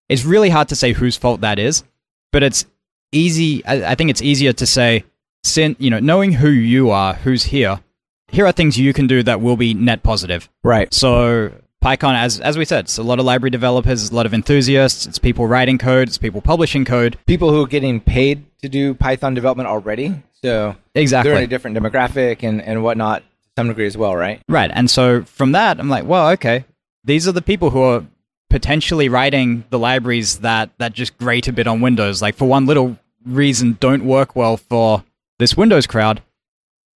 [0.08, 1.84] it's really hard to say whose fault that is.
[2.32, 2.66] But it's
[3.12, 3.64] easy.
[3.64, 5.04] I, I think it's easier to say,
[5.44, 7.80] sin, you know, knowing who you are, who's here.
[8.28, 10.48] Here are things you can do that will be net positive.
[10.62, 10.92] Right.
[10.92, 14.34] So PyCon, as as we said, it's a lot of library developers, a lot of
[14.34, 15.06] enthusiasts.
[15.06, 17.18] It's people writing code, it's people publishing code.
[17.26, 20.22] People who are getting paid to do Python development already.
[20.42, 21.30] So Exactly.
[21.30, 24.40] they're in a different demographic and, and whatnot to some degree as well, right?
[24.48, 24.70] Right.
[24.72, 26.64] And so from that, I'm like, well, okay,
[27.04, 28.04] these are the people who are
[28.50, 32.22] potentially writing the libraries that, that just grate a bit on Windows.
[32.22, 35.02] Like, for one little reason, don't work well for
[35.38, 36.22] this Windows crowd.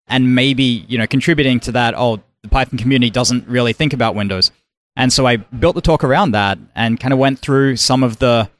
[0.08, 4.14] And maybe, you know, contributing to that, oh, the Python community doesn't really think about
[4.14, 4.50] Windows.
[4.96, 8.18] And so I built the talk around that and kind of went through some of
[8.18, 8.50] the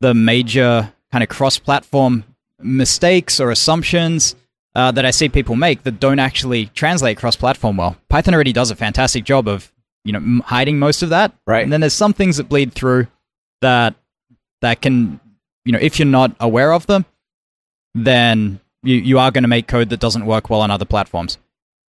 [0.00, 2.24] the major kind of cross-platform
[2.60, 4.34] mistakes or assumptions
[4.74, 7.96] uh, that I see people make that don't actually translate cross-platform well.
[8.08, 9.72] Python already does a fantastic job of
[10.04, 11.62] you know m- hiding most of that, Right.
[11.62, 13.06] And then there's some things that bleed through
[13.60, 13.94] that
[14.62, 15.20] that can
[15.64, 17.04] you know if you're not aware of them,
[17.94, 21.38] then you you are going to make code that doesn't work well on other platforms.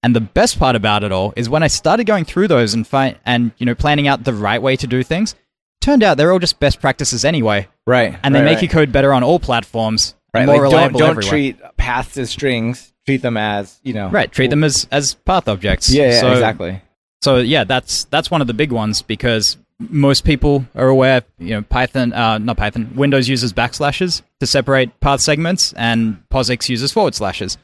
[0.01, 2.85] And the best part about it all is when I started going through those and
[2.85, 5.35] fi- and you know planning out the right way to do things,
[5.81, 8.17] turned out they're all just best practices anyway Right.
[8.23, 8.63] and they right, make right.
[8.63, 10.15] your code better on all platforms.
[10.33, 10.45] Right.
[10.45, 11.29] more Like, don't don't everywhere.
[11.29, 12.91] treat paths as strings.
[13.05, 14.09] Treat them as you know.
[14.09, 14.31] right.
[14.31, 15.89] Treat them as as path objects.
[15.89, 16.81] Yeah, yeah So- exactly.
[17.21, 21.23] So yeah, that's that's one of the big ones because most people are aware.
[21.39, 22.93] You know, Python, uh, not Python.
[22.95, 27.57] Windows uses backslashes to separate path segments, and POSIX uses forward slashes.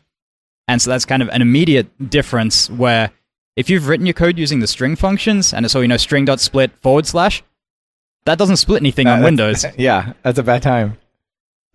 [0.67, 3.11] And so that's kind of an immediate difference where
[3.55, 6.71] if you've written your code using the string functions and it's all you know string.split
[6.81, 7.43] forward slash,
[8.25, 9.65] that doesn't split anything Uh, on Windows.
[9.77, 10.97] yeah, that's a bad time.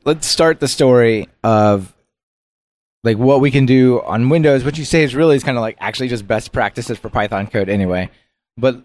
[0.05, 1.92] Let's start the story of
[3.03, 4.64] like what we can do on Windows.
[4.64, 7.47] What you say is really is kind of like actually just best practices for Python
[7.49, 8.11] code anyway.
[8.57, 8.83] But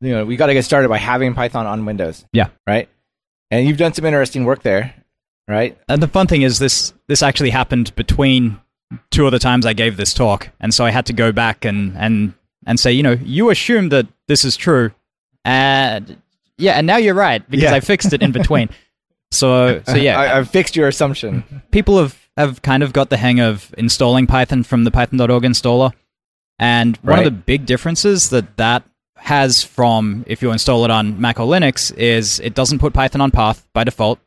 [0.00, 2.24] you know, we got to get started by having Python on Windows.
[2.32, 2.48] Yeah.
[2.66, 2.88] Right.
[3.50, 4.94] And you've done some interesting work there,
[5.48, 5.78] right?
[5.88, 8.60] And the fun thing is this this actually happened between
[9.10, 11.64] two of the times I gave this talk, and so I had to go back
[11.64, 12.34] and and
[12.66, 14.90] and say, you know, you assumed that this is true,
[15.44, 16.20] and
[16.58, 17.74] yeah, and now you're right because Yeah.
[17.74, 18.68] I fixed it in between.
[19.30, 21.44] so so yeah, I, I've fixed your assumption.
[21.70, 25.92] people have have kind of got the hang of installing Python from the Python.org installer,
[26.58, 27.18] and one Right.
[27.20, 28.82] of the big differences that that
[29.16, 33.20] has from if you install it on Mac or Linux is it doesn't put Python
[33.20, 34.18] on path by default.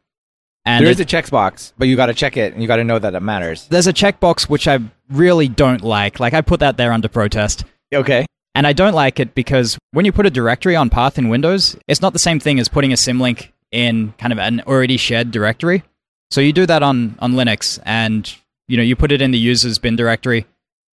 [0.65, 2.75] And there it- is a checkbox, but you got to check it and you got
[2.77, 3.67] to know that it matters.
[3.69, 6.19] there's a checkbox which I really don't like.
[6.19, 7.63] Like I put that there under protest.
[7.93, 8.25] Okay.
[8.55, 11.77] And I don't like it because when you put a directory on path in Windows,
[11.87, 15.31] it's not the same thing as putting a symlink in kind of an already shared
[15.31, 15.83] directory.
[16.31, 18.31] So you do that on, on Linux and
[18.67, 20.45] you know you put it in the user's bin directory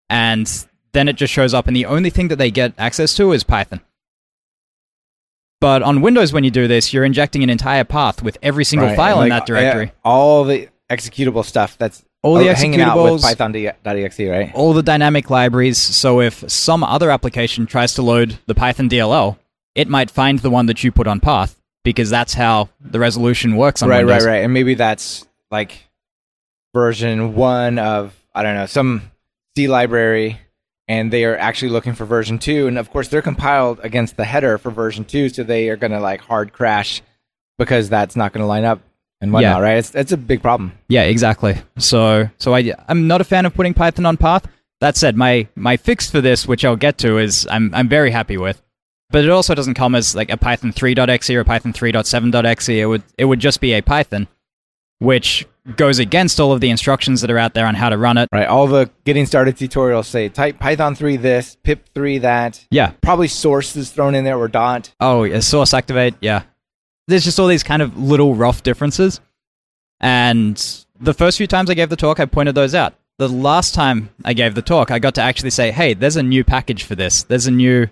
[0.09, 0.47] and
[0.97, 3.45] then it just shows up and the only thing that they get access to is
[3.45, 3.81] Python.
[5.61, 8.89] But on Windows when you do this, you're injecting an entire path with every single
[8.89, 9.89] Right, file and in that directory.
[10.05, 14.51] uh, all the executable stuff that's All the hanging out with executables, Python.exe, right?
[14.55, 15.79] all the dynamic libraries.
[15.79, 19.39] So if some other application tries to load the Python DLL,
[19.75, 23.57] it might find the one that you put on path because that's how the resolution
[23.57, 24.25] works on right, Windows.
[24.25, 24.45] Right, right, right.
[24.45, 25.89] And maybe that's like
[26.75, 29.11] version one of I don't know some
[29.57, 30.39] C library,
[30.89, 32.67] and they are actually looking for version two.
[32.67, 35.93] And of course, they're compiled against the header for version two, so they are going
[35.93, 37.03] to like hard crash
[37.59, 38.81] because that's not going to line up
[39.21, 39.59] and whatnot.
[39.59, 39.63] Yeah.
[39.63, 39.79] Right?
[39.79, 40.73] It's it's a big problem.
[40.89, 41.57] Yeah, exactly.
[41.79, 44.47] So so I I'm not a fan of putting Python on path.
[44.81, 48.11] That said, my my fix for this, which I'll get to, is I'm I'm very
[48.11, 48.63] happy with.
[49.11, 52.69] But it also doesn't come as like a Python 3.exe or a Python 3.7.exe.
[52.69, 54.27] It would it would just be a Python,
[54.99, 58.19] which goes against all of the instructions that are out there on how to run
[58.19, 58.29] it.
[58.33, 58.47] Right?
[58.47, 62.65] All the getting started tutorials say type Python three this, pip three that.
[62.71, 64.95] Yeah, Probably sources thrown in there or dot.
[65.01, 66.45] Oh, yeah, source activate, yeah.
[67.09, 69.21] There's just all these kind of little rough differences.
[70.01, 70.57] And
[71.01, 72.95] the first few times I gave the talk, I pointed those out.
[73.19, 76.23] The last time I gave the talk, I got to actually say, hey, there's a
[76.23, 77.23] new package for this.
[77.23, 77.87] There's a new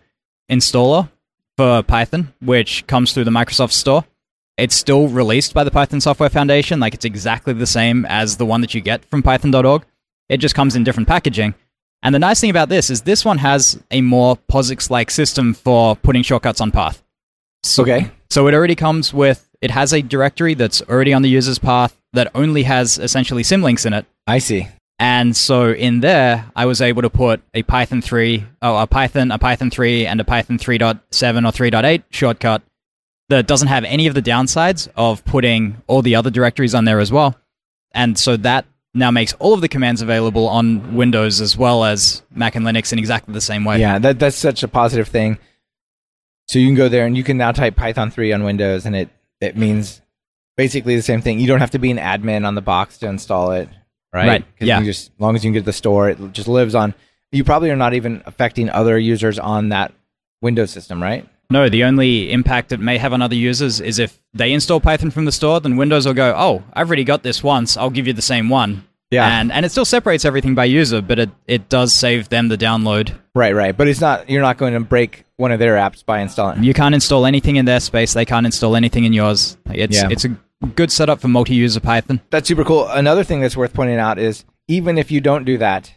[0.50, 1.10] installer
[1.56, 4.04] for Python, which comes through the Microsoft Store.
[4.56, 8.46] It's still released by the Python Software Foundation, like it's exactly the same as the
[8.46, 9.84] one that you get from python.org.
[10.28, 11.54] It just comes in different packaging.
[12.02, 15.54] And the nice thing about this is this one has a more POSIX like system
[15.54, 17.02] for putting shortcuts on path.
[17.62, 18.10] So, Okay.
[18.30, 21.96] So it already comes with, it has a directory that's already on the user's path
[22.12, 24.06] that only has essentially symlinks in it.
[24.26, 24.68] I see.
[24.98, 29.30] And so in there, I was able to put a Python 3, oh, a Python,
[29.30, 32.62] a Python 3, and a Python 3.7 or 3.8 shortcut
[33.28, 37.00] that doesn't have any of the downsides of putting all the other directories on there
[37.00, 37.38] as well.
[37.92, 42.22] And so that now makes all of the commands available on Windows as well as
[42.30, 43.80] Mac and Linux in exactly the same way.
[43.80, 45.38] Yeah, that that's such a positive thing.
[46.46, 48.94] So you can go there and you can now type Python 3 on Windows and
[48.94, 49.08] it
[49.40, 50.00] it means
[50.56, 51.40] basically the same thing.
[51.40, 53.68] You don't have to be an admin on the box to install it,
[54.12, 54.26] right?
[54.26, 54.80] Right, yeah.
[54.80, 56.94] You just as long as you can get to the store, it just lives on.
[57.32, 59.92] You probably are not even affecting other users on that
[60.40, 61.28] Windows system, right?
[61.54, 65.12] No, the only impact it may have on other users is if they install Python
[65.12, 67.76] from the store, then Windows will go, "Oh, I've already got this once.
[67.76, 69.38] I'll give you the same one." Yeah.
[69.38, 72.58] and and it still separates everything by user, but it it does save them the
[72.58, 73.12] download.
[73.36, 73.76] Right, right.
[73.76, 74.28] But it's not.
[74.28, 76.64] You're not going to break one of their apps by installing.
[76.64, 78.12] You can't install anything in their space.
[78.14, 79.56] They can't install anything in yours.
[79.70, 80.08] It's Yeah.
[80.10, 80.36] it's a
[80.74, 82.20] good setup for multi-user Python.
[82.30, 82.88] That's super cool.
[82.88, 85.92] Another thing that's worth pointing out is even if you don't do that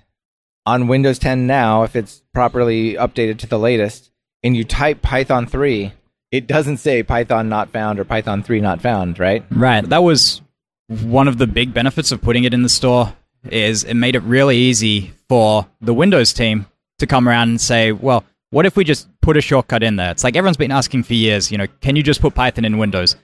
[0.68, 4.12] on Windows 10 now, if it's properly updated to the latest,
[4.44, 5.94] and you type Python 3,
[6.32, 9.44] it doesn't say Python not found or Python 3 not found, right?
[9.50, 9.88] Right.
[9.88, 10.42] That was
[10.88, 13.14] one of the big benefits of putting it in the store
[13.50, 16.66] is it made it really easy for the Windows team
[17.00, 20.12] to come around and say, well, what if we just put a shortcut in there?
[20.12, 22.78] It's like everyone's been asking for years, you know, can you just put Python in
[22.78, 23.16] Windows?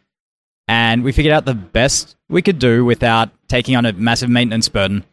[0.68, 4.70] And we figured out the best we could do without taking on a massive maintenance
[4.70, 5.04] burden,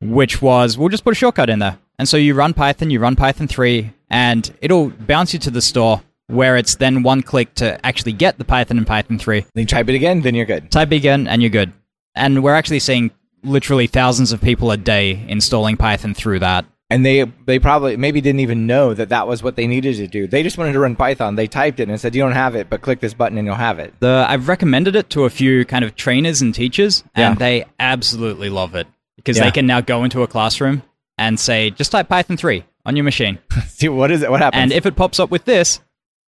[0.00, 1.78] which was we'll just put a shortcut in there.
[1.98, 5.62] And so you run Python, you run Python 3, and it'll bounce you to the
[5.62, 9.62] store where it's then one click to actually get the Python in Python 3 Then
[9.62, 10.70] you type it again, then you're good.
[10.70, 11.72] type it again and you're good.
[12.14, 13.10] And we're actually seeing
[13.42, 16.66] literally thousands of people a day installing Python through that.
[16.92, 20.08] And they they probably maybe didn't even know that that was what they needed to
[20.08, 20.26] do.
[20.26, 21.36] They just wanted to run Python.
[21.36, 23.54] They typed it and said, "You don't have it, but click this button and you'll
[23.54, 27.34] have it." The I've recommended it to a few kind of trainers and teachers, and
[27.36, 27.38] Yeah.
[27.38, 29.44] they absolutely love it because Yeah.
[29.44, 30.82] they can now go into a classroom
[31.16, 33.38] and say, "Just type Python three on your machine,"
[33.68, 34.30] See what is it?
[34.30, 34.62] What happens?
[34.62, 35.80] and if it pops up with this,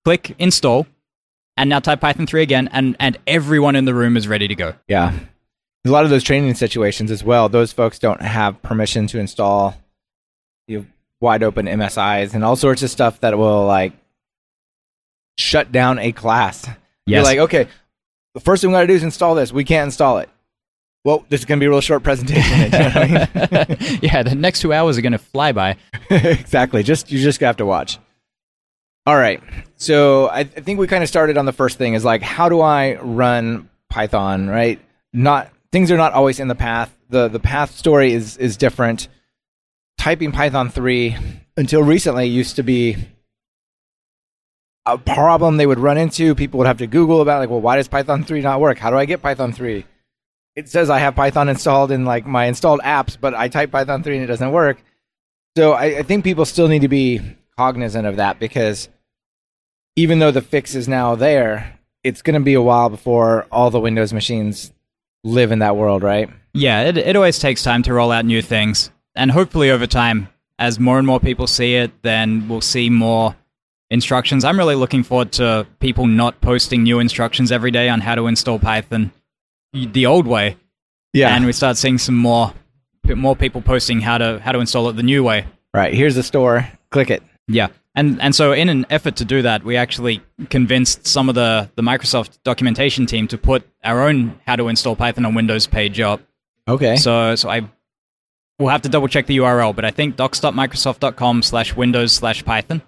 [0.04, 0.86] click install,
[1.56, 4.54] and now type Python three again, and and everyone in the room is ready to
[4.54, 4.74] go.
[4.88, 5.18] Yeah.
[5.84, 9.74] A lot of those training situations as well, those folks don't have permission to install
[10.68, 10.84] the
[11.20, 13.92] wide open MSIs and all sorts of stuff that will like
[15.36, 16.68] shut down a class.
[17.06, 17.66] You're like, okay,
[18.34, 19.52] the first thing we got to do is install this.
[19.52, 20.28] We can't install it.
[21.04, 22.70] Well, this is going to be a real short presentation.
[22.70, 23.26] then, eh?
[23.34, 23.98] you know I mean?
[24.02, 25.76] yeah, the next two hours are going to fly by.
[26.10, 26.82] exactly.
[26.82, 27.98] Just you just have to watch.
[29.04, 29.42] All right.
[29.76, 32.48] So I, I think we kind of started on the first thing is like how
[32.48, 34.80] do I run Python, right?
[35.12, 36.96] Not things are not always in the path.
[37.08, 39.08] The the path story is is different.
[39.98, 41.16] Typing Python 3
[41.56, 42.96] until recently used to be
[44.86, 46.34] a problem they would run into.
[46.34, 48.78] People would have to Google about like, well, why does Python 3 not work?
[48.78, 49.84] How do I get Python 3?
[50.54, 54.02] It says I have Python installed in like my installed apps, but I type Python
[54.02, 54.82] 3 and it doesn't work.
[55.56, 57.20] So I, I think people still need to be
[57.56, 58.88] cognizant of that because
[59.96, 63.70] even though the fix is now there, it's going to be a while before all
[63.70, 64.72] the Windows machines
[65.24, 66.28] live in that world, right?
[66.54, 68.90] Yeah, it, it always takes time to roll out new things.
[69.14, 73.36] And hopefully, over time, as more and more people see it, then we'll see more
[73.90, 74.44] instructions.
[74.44, 78.26] I'm really looking forward to people not posting new instructions every day on how to
[78.26, 79.12] install Python
[79.72, 80.56] the old way.
[81.12, 81.34] Yeah.
[81.34, 82.52] And we start seeing some more
[83.14, 85.46] more people posting how to how to install it the new way.
[85.74, 85.92] right.
[85.92, 86.68] Here's the store.
[86.90, 87.22] Click it.
[87.48, 87.68] Yeah.
[87.94, 91.70] And and so in an effort to do that, we actually convinced some of the,
[91.74, 96.00] the Microsoft documentation team to put our own how to install Python on Windows page
[96.00, 96.20] up.
[96.66, 96.96] Okay.
[96.96, 97.68] So so I
[98.58, 102.80] we'll have to double check the URL, but I think docs.microsoft.com slash windows slash Python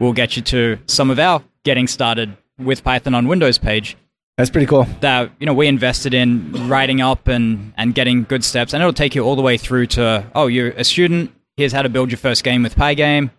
[0.00, 3.96] will get you to some of our getting started with Python on Windows page
[4.42, 4.88] That's pretty cool.
[5.02, 8.92] that you know we invested in writing up and and getting good steps, and it'll
[8.92, 11.32] take you all the way through to oh you're a student.
[11.56, 13.30] Here's how to build your first game with Pygame.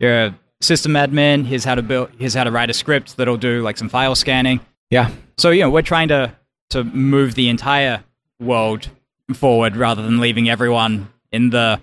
[0.00, 1.44] You're a system admin.
[1.44, 2.10] Here's how to build.
[2.18, 4.58] Here's how to write a script that'll do like some file scanning.
[4.90, 5.12] Yeah.
[5.36, 6.34] So you know we're trying to
[6.70, 8.02] to move the entire
[8.40, 8.88] world
[9.34, 11.80] forward rather than leaving everyone in the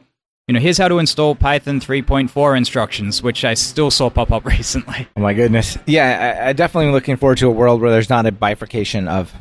[0.48, 4.46] you know here's how to install Python 3.4 instructions, which I still saw pop up
[4.58, 5.08] recently.
[5.16, 5.78] Oh my goodness.
[5.86, 9.08] Yeah, I, I definitely am looking forward to a world where there's not a bifurcation
[9.08, 9.34] of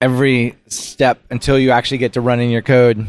[0.00, 3.06] every step until you actually get to running your code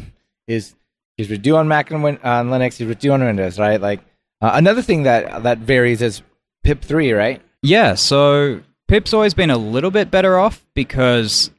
[0.48, 0.76] is
[1.18, 3.24] is what you do on Mac and Win- on Linux, is what you do on
[3.24, 3.80] Windows, right?
[3.80, 4.00] Like
[4.42, 6.22] uh, another thing that that varies is
[6.64, 7.42] pip three, right?
[7.64, 11.52] Yeah, so Pip's always been a little bit better off because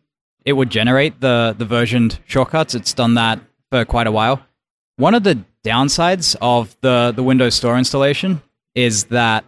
[0.45, 2.75] it would generate the the versioned shortcuts.
[2.75, 4.43] It's done that for quite a while.
[4.97, 8.43] One of the downsides of the the Windows Store installation
[8.75, 9.45] is that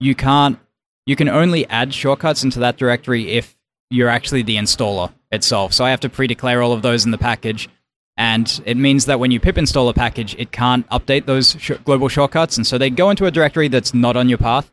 [0.00, 0.58] you can't
[1.06, 3.56] you can only add shortcuts into that directory if
[3.90, 5.72] you're actually the installer itself.
[5.72, 7.68] So I have to pre-declare all of those in the package.
[8.16, 11.72] And it means that when you pip install a package, it can't update those sh-
[11.84, 12.56] global shortcuts.
[12.56, 14.72] And so they go into a directory that's not on your path.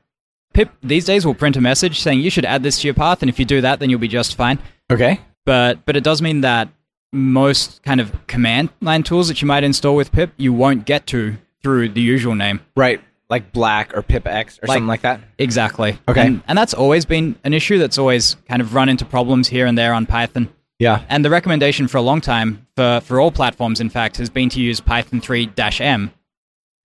[0.53, 3.21] Pip these days will print a message saying you should add this to your path,
[3.21, 4.59] and if you do that, then you'll be just fine.
[4.91, 5.19] Okay.
[5.45, 6.69] But but it does mean that
[7.13, 11.05] most kind of command line tools that you might install with pip, you won't get
[11.07, 12.59] to through the usual name.
[12.75, 13.01] Right.
[13.29, 15.21] Like black or pipx or Like- something like that.
[15.37, 15.97] Exactly.
[16.07, 16.25] Okay.
[16.25, 19.65] And, and that's always been an issue that's always kind of run into problems here
[19.65, 20.49] and there on Python.
[20.79, 21.03] Yeah.
[21.07, 24.49] And the recommendation for a long time, for, for all platforms, in fact, has been
[24.49, 26.11] to use Python 3 m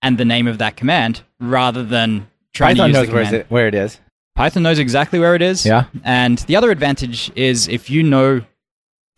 [0.01, 3.25] and the name of that command rather than trying Python to use knows the where,
[3.25, 3.41] command.
[3.41, 3.99] it, where it is.
[4.35, 5.65] Python knows exactly where it is.
[5.65, 5.85] Yeah.
[6.03, 8.41] And the other advantage is if you know,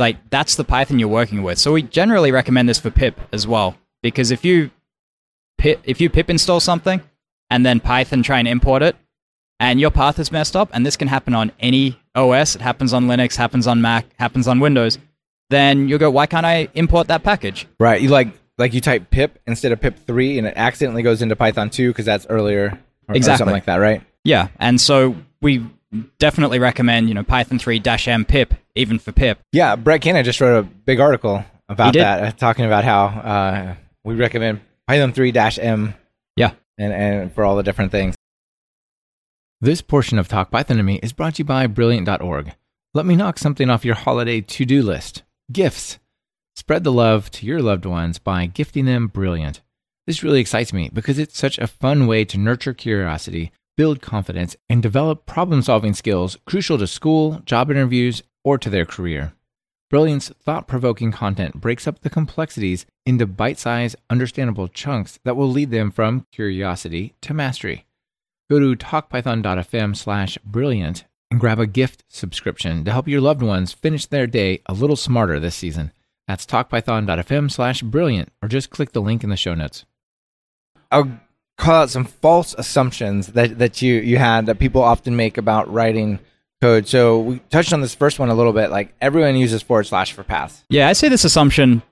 [0.02, 1.58] like, that's the Python you're working with.
[1.58, 4.72] So we generally recommend this for pip as well, because if you
[5.58, 7.02] pip, if you pip install something
[7.50, 8.98] and then Python try and import it,
[9.62, 12.92] and your path is messed up, and this can happen on any OS, it happens
[12.94, 14.98] on Linux, happens on Mac, happens on Windows,
[15.52, 17.68] then you'll go, why can't I import that package?
[17.80, 18.02] Right.
[18.02, 21.36] You like like you type pip instead of pip three, and it accidentally goes into
[21.36, 22.80] Python two because that's earlier.
[23.08, 24.02] Or, or something like that, right?
[24.24, 25.66] Yeah, and so we
[26.20, 29.40] definitely recommend, you know, Python 3 dash m pip, even for pip.
[29.52, 33.76] Yeah, Brett Cannon just wrote a big article about that, uh, talking about how uh,
[34.04, 35.94] we recommend Python 3 dash M
[36.36, 36.52] Yeah.
[36.78, 38.16] and, and for all the different things.
[39.60, 42.54] This portion of Talk Python to Me is brought to you by Brilliant.org.
[42.94, 46.00] Let me knock something off your holiday to do list gifts.
[46.56, 49.62] Spread the love to your loved ones by gifting them Brilliant.
[50.08, 54.56] This really excites me because it's such a fun way to nurture curiosity, build confidence,
[54.70, 59.34] and develop problem solving skills crucial to school, job interviews, or to their career.
[59.90, 65.50] Brilliant's thought provoking content breaks up the complexities into bite sized, understandable chunks that will
[65.50, 67.86] lead them from curiosity to mastery.
[68.50, 73.74] Go to talkpython.fm slash brilliant and grab a gift subscription to help your loved ones
[73.74, 75.92] finish their day a little smarter this season.
[76.28, 79.86] That's talkpython.fm slash brilliant, or just click the link in the show notes.
[80.90, 81.20] I'll
[81.62, 85.72] call out some false assumptions that, that you, you had that people often make about
[85.72, 86.20] writing
[86.60, 86.88] code.
[86.88, 88.72] So we touched on this first one a little bit.
[88.72, 90.64] Like everyone uses forward slash for paths.
[90.70, 91.84] Yeah, I see this assumption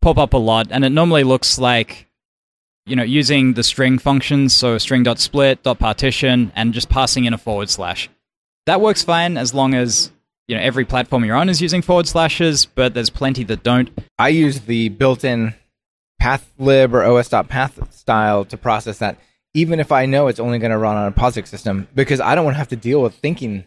[0.00, 2.06] pop up a lot, and it normally looks like
[2.86, 7.70] you know using the string functions, so string.split, .partition, and just passing in a forward
[7.70, 8.08] slash.
[8.66, 10.12] That works fine as long as
[10.46, 13.90] you know every platform you're on is using forward slashes, but there's plenty that don't.
[14.18, 15.54] I use the built-in
[16.20, 19.18] pathlib or os.path style to process that,
[19.54, 22.34] even if I know it's only going to run on a POSIX system, because I
[22.34, 23.64] don't want to have to deal with thinking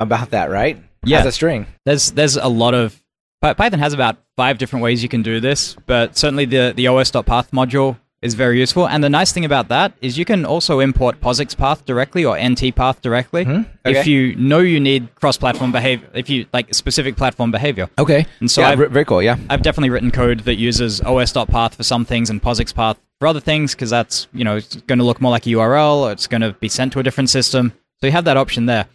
[0.00, 0.82] about that, right?
[1.04, 1.20] Yeah.
[1.20, 1.66] As a string.
[1.84, 3.00] There's there's a lot of
[3.42, 7.50] Python has about five different ways you can do this, but certainly the the os.path
[7.50, 8.88] module is very useful.
[8.88, 12.36] And the nice thing about that is you can also import POSIX path directly or
[12.36, 13.62] NT path directly Hmm?
[13.86, 14.00] Okay.
[14.00, 17.88] if you know you need cross-platform behavior, if you like specific platform behavior.
[17.98, 18.26] Okay.
[18.40, 19.22] And so yeah, I've- very cool.
[19.22, 19.36] Yeah.
[19.50, 23.40] I've definitely written code that uses os.path for some things and POSIX path for other
[23.40, 26.26] things because that's you know it's going to look more like a URL or it's
[26.26, 27.72] going to be sent to a different system.
[28.00, 28.86] So you have that option there.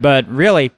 [0.00, 0.70] But really,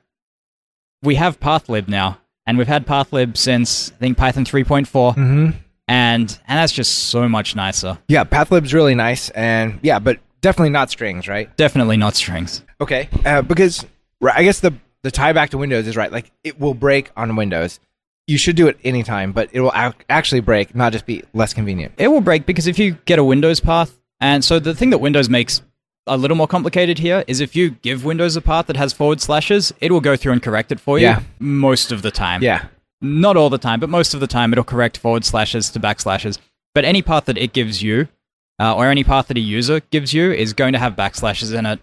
[1.03, 5.51] we have pathlib now, and we've had pathlib since I think Python 3.4, Mm-hmm.
[5.91, 7.99] And and that's just so much nicer.
[8.09, 8.25] Yeah.
[8.25, 11.55] Pathlib's really nice, and yeah, but definitely not strings, right?
[11.57, 12.63] Definitely not strings.
[12.81, 13.09] Okay.
[13.27, 13.85] Uh, because
[14.21, 14.73] right, I guess the
[15.03, 16.13] the tie back to Windows is right.
[16.13, 17.81] Like it will break on Windows.
[18.27, 21.53] You should do it anytime, but it will ac- actually break, not just be less
[21.53, 21.95] convenient.
[21.99, 24.99] It will break because if you get a Windows path, and so the thing that
[24.99, 25.63] Windows makes
[26.07, 29.21] a little more complicated here is if you give Windows a path that has forward
[29.21, 31.21] slashes, it will go through and correct it for you Yeah.
[31.41, 32.43] most of the time.
[32.43, 32.67] Yeah.
[33.03, 36.39] Not all the time, but most of the time it'll correct forward slashes to backslashes.
[36.75, 38.09] But any path that it gives you,
[38.61, 41.67] uh, or any path that a user gives you, is going to have backslashes in
[41.67, 41.81] it.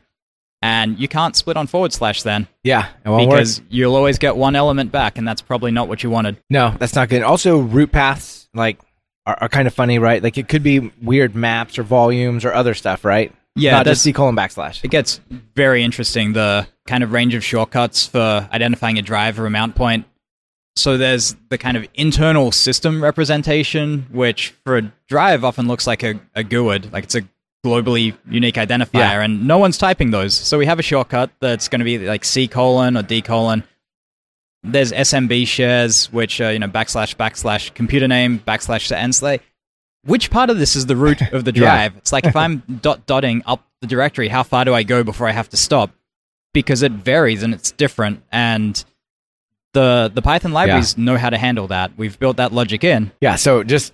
[0.61, 2.87] And you can't split on forward slash then Yeah.
[3.05, 3.37] Won't work.
[3.37, 6.37] because you'll always get one element back, and that's probably not what you wanted.
[6.49, 7.21] No, that's not good.
[7.21, 8.79] Also, root paths like
[9.27, 10.21] are, are kind of funny, right?
[10.23, 13.31] Like it could be weird maps or volumes or other stuff, right?
[13.55, 14.83] Yeah, not just C colon backslash.
[14.83, 15.19] It gets
[15.55, 19.75] very interesting, the kind of range of shortcuts for identifying a drive or a mount
[19.75, 20.05] point.
[20.77, 26.03] So there's the kind of internal system representation, which for a drive often looks like
[26.03, 27.21] a, a GUID, like it's a
[27.65, 29.21] globally unique identifier, Yeah.
[29.23, 30.35] and no one's typing those.
[30.35, 33.63] So we have a shortcut that's going to be like C colon or D colon.
[34.63, 39.23] There's SMB shares, which are, you know, backslash, backslash, computer name, backslash to.
[39.25, 39.41] Like,
[40.05, 41.59] which part of this is the root of the Yeah.
[41.61, 41.97] drive?
[41.97, 45.27] It's like if I'm dot dotting up the directory, how far do I go before
[45.27, 45.91] I have to stop?
[46.53, 48.83] Because it varies and it's different, and
[49.77, 51.91] the the Python libraries know how to handle that.
[51.97, 53.11] We've built that logic in.
[53.21, 53.35] Yeah.
[53.35, 53.93] So just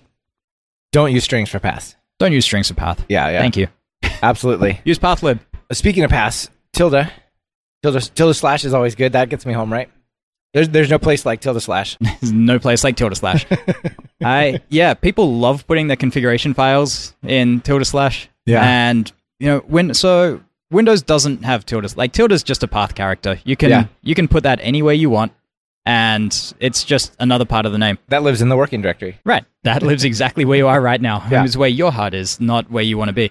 [0.92, 1.96] don't use strings for paths.
[2.18, 3.04] Don't use strings for path.
[3.08, 3.28] Yeah.
[3.28, 3.40] Yeah.
[3.40, 3.66] Thank you.
[4.22, 4.80] Absolutely.
[4.84, 5.40] Use pathlib.
[5.70, 7.10] Uh, Speaking of paths, tilde,
[7.82, 9.12] tilde, tilde slash is always good.
[9.12, 9.90] That gets me home, right?
[10.54, 11.96] There's there's no place like tilde slash.
[12.00, 13.44] There's no place like tilde slash.
[14.24, 18.28] I yeah, people love putting their configuration files in tilde slash.
[18.46, 18.62] Yeah.
[18.62, 19.10] And
[19.40, 21.96] you know, when so Windows doesn't have tilde.
[21.96, 23.38] Like tilde is just a path character.
[23.44, 23.86] You can Yeah.
[24.02, 25.32] you can put that anywhere you want,
[25.86, 27.98] and it's just another part of the name.
[28.08, 29.18] That lives in the working directory.
[29.24, 29.44] Right.
[29.64, 31.16] That lives exactly where you are right now.
[31.30, 31.38] Yeah.
[31.38, 33.30] Home is where your heart is, not where you want to be.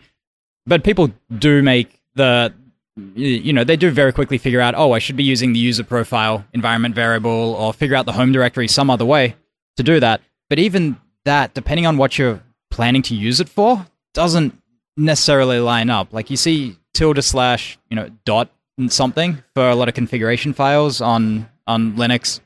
[0.66, 2.54] But people do make the,
[2.96, 5.60] you you know, they do very quickly figure out, oh, I should be using the
[5.60, 9.36] user profile environment variable or figure out the home directory some other way
[9.78, 10.22] to do that.
[10.50, 14.58] But even that, depending on what you're planning to use it for, doesn't
[14.96, 16.14] necessarily line up.
[16.14, 18.50] Like you see tilde slash, you know, dot
[18.88, 22.40] something for a lot of configuration files on on Linux.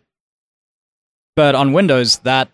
[1.38, 2.49] But on Windows, that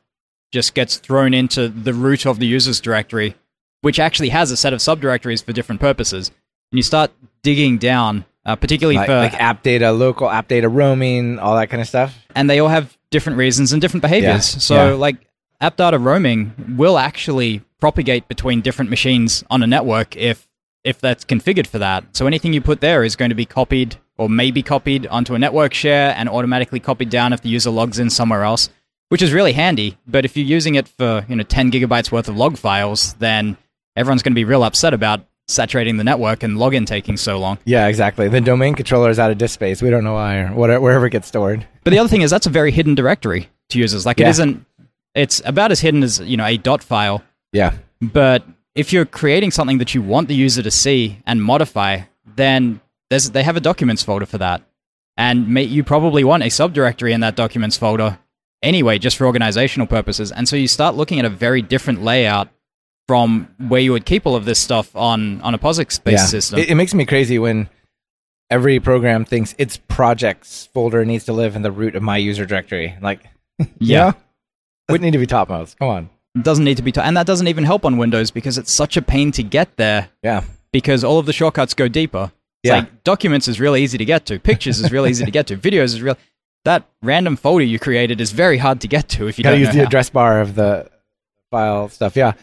[0.52, 3.34] just gets thrown into the root of the user's directory,
[3.82, 6.28] which actually has a set of subdirectories for different purposes.
[6.72, 7.10] And you start
[7.44, 11.70] digging down, uh, particularly Like, for, like app data, local app data roaming, all that
[11.70, 12.14] kind of stuff.
[12.36, 14.54] and they all have different reasons and different behaviors.
[14.54, 14.94] Yeah, So, yeah.
[14.96, 15.16] like,
[15.62, 20.48] app data roaming will actually propagate between different machines on a network if
[20.84, 22.04] if that's configured for that.
[22.12, 25.36] So anything you put there is going to be copied or may be copied onto
[25.36, 28.70] a network share and automatically copied down if the user logs in somewhere else,
[29.10, 29.98] which is really handy.
[30.08, 33.58] But if you're using it for you know 10 gigabytes worth of log files, then
[33.96, 37.58] everyone's going to be real upset about saturating the network and login taking so long.
[37.66, 38.30] Yeah, exactly.
[38.30, 39.82] The domain controller is out of disk space.
[39.82, 41.68] We don't know why or whatever, wherever it gets stored.
[41.84, 44.06] But the other thing is that's a very hidden directory to users.
[44.06, 44.30] Like it Yeah.
[44.30, 44.66] isn't.
[45.16, 47.24] It's about as hidden as you know a dot file.
[47.52, 47.74] Yeah.
[48.02, 48.44] But
[48.74, 52.00] if you're creating something that you want the user to see and modify,
[52.36, 52.80] then
[53.14, 54.62] there's they have a documents folder for that,
[55.18, 58.20] and may, you probably want a subdirectory in that documents folder
[58.62, 60.32] anyway, just for organizational purposes.
[60.32, 62.50] And so you start looking at a very different layout
[63.08, 66.60] from where you would keep all of this stuff on on a POSIX based system.
[66.60, 67.70] It, it makes me crazy when
[68.50, 72.46] every program thinks its projects folder needs to live in the root of my user
[72.46, 72.96] directory.
[73.02, 73.20] Like,
[73.80, 74.14] Yeah.
[74.90, 75.78] would need to be topmost.
[75.80, 76.10] Come on.
[76.36, 78.72] It doesn't need to be, t- and that doesn't even help on Windows because it's
[78.72, 80.44] such a pain to get there Yeah.
[80.72, 82.32] because all of the shortcuts go deeper.
[82.64, 82.76] It's Yeah.
[82.80, 85.58] like documents is really easy to get to, pictures is really easy to get to,
[85.58, 86.18] videos is real.
[86.66, 89.60] That random folder you created is very hard to get to if you gotta don't
[89.62, 89.86] use know the how.
[89.88, 90.90] address bar of the
[91.52, 92.16] file stuff.
[92.16, 92.34] Yeah,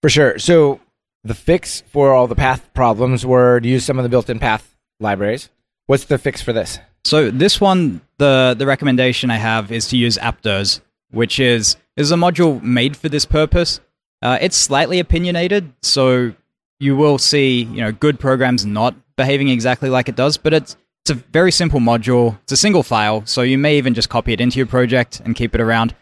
[0.00, 0.38] for sure.
[0.38, 0.80] So
[1.22, 4.74] the fix for all the path problems were to use some of the built-in path
[5.00, 5.50] libraries.
[5.86, 6.78] What's the fix for this?
[7.04, 12.10] So this one, the the recommendation I have is to use appdirs, which is is
[12.10, 13.80] a module made for this purpose.
[14.22, 16.34] Uh, it's slightly opinionated, so
[16.80, 20.76] you will see you know good programs not behaving exactly like it does, but it's
[21.04, 22.38] it's a very simple module.
[22.42, 25.34] It's a single file, so you may even just copy it into your project and
[25.34, 25.94] keep it around.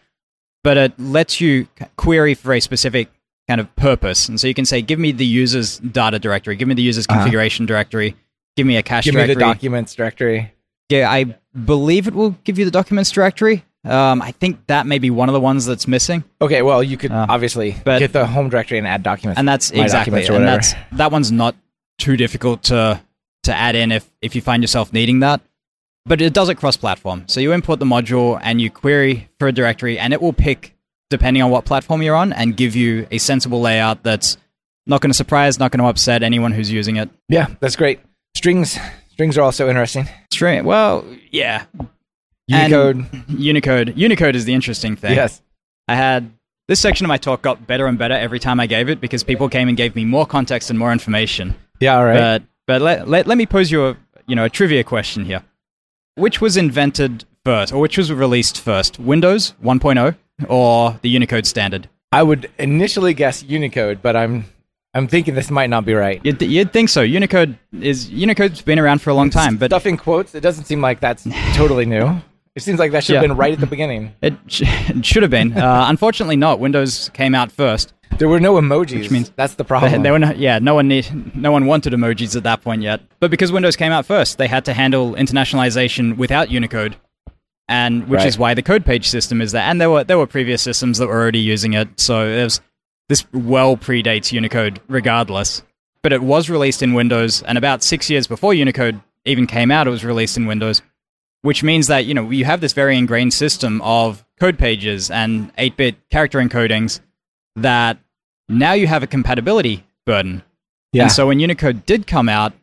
[0.63, 3.09] But it lets you query for a specific
[3.47, 6.67] kind of purpose, and so you can say, "Give me the user's data directory, give
[6.67, 7.19] me the user's Uh-huh.
[7.19, 8.15] configuration directory,
[8.57, 9.27] give me a cache directory.
[9.27, 10.51] Give me the documents directory.
[10.89, 13.63] Yeah, I believe it will give you the documents directory.
[13.85, 16.97] Um, I think that may be one of the ones that's missing, Okay, well you
[16.97, 19.39] could Uh, obviously but- get the home directory and add documents.
[19.39, 20.61] and that's My exactly, documents or and whatever.
[20.61, 21.55] that's that one's not
[21.99, 22.99] too difficult to
[23.43, 25.41] to add in if if you find yourself needing that.
[26.05, 29.51] But it does it cross-platform, so you import the module and you query for a
[29.51, 30.73] directory, and it will pick
[31.09, 34.37] depending on what platform you're on and give you a sensible layout that's
[34.85, 37.09] not going to surprise, not going to upset anyone who's using it.
[37.29, 37.99] yeah, that's great.
[38.35, 38.77] Strings
[39.11, 40.07] strings are also interesting.
[40.31, 41.63] Straight, well, yeah,
[42.47, 43.05] Unicode.
[43.27, 43.97] Unicode.
[43.97, 45.15] Unicode is the interesting thing.
[45.15, 45.41] yes.
[45.87, 46.31] I had
[46.67, 49.23] this section of my talk got better and better every time I gave it because
[49.23, 51.55] people came and gave me more context and more information.
[51.79, 51.97] Yeah.
[51.97, 52.17] All right.
[52.17, 55.43] But but let, let, let me pose you a you know a trivia question here.
[56.15, 58.99] Which was invented first, or which was released first?
[58.99, 60.15] Windows 1.0
[60.49, 61.89] or the Unicode standard?
[62.11, 64.45] I would initially guess Unicode, but I'm
[64.93, 66.19] I'm thinking this might not be right.
[66.23, 67.01] You'd, you'd think so.
[67.01, 70.65] Unicode is Unicode's been around for a long time, but stuff in quotes, it doesn't
[70.65, 72.19] seem like that's totally new.
[72.57, 73.27] It seems like that should have Yeah.
[73.29, 74.13] been right at the beginning.
[74.21, 75.53] it, sh- it should have been.
[75.55, 76.59] Uh, unfortunately, not.
[76.59, 77.93] Windows came out first.
[78.17, 78.99] There were no emojis.
[79.01, 80.01] Which means- that's the They, problem.
[80.03, 83.01] they were not, yeah, no one need, no one wanted emojis at that point yet.
[83.19, 86.95] But because Windows came out first, they had to handle internationalization without Unicode,
[87.69, 88.27] and which Right.
[88.27, 89.61] is why the code page system is there.
[89.61, 92.59] And there were there were previous systems that were already using it, so there's
[93.09, 95.61] this well predates Unicode regardless.
[96.01, 99.87] But it was released in Windows, and about six years before Unicode even came out,
[99.87, 100.81] it was released in Windows,
[101.41, 105.55] which means that you know you have this very ingrained system of code pages and
[105.55, 106.99] 8-bit character encodings
[107.55, 107.97] that
[108.49, 110.43] now you have a compatibility burden.
[110.93, 111.03] yeah.
[111.03, 112.53] And so when Unicode did come out,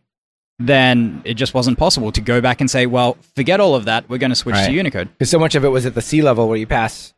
[0.58, 4.08] then it just wasn't possible to go back and say, well, forget all of that.
[4.08, 4.66] We're going to switch Right.
[4.68, 5.08] to Unicode.
[5.18, 7.12] Because so much of it was at the C level where you pass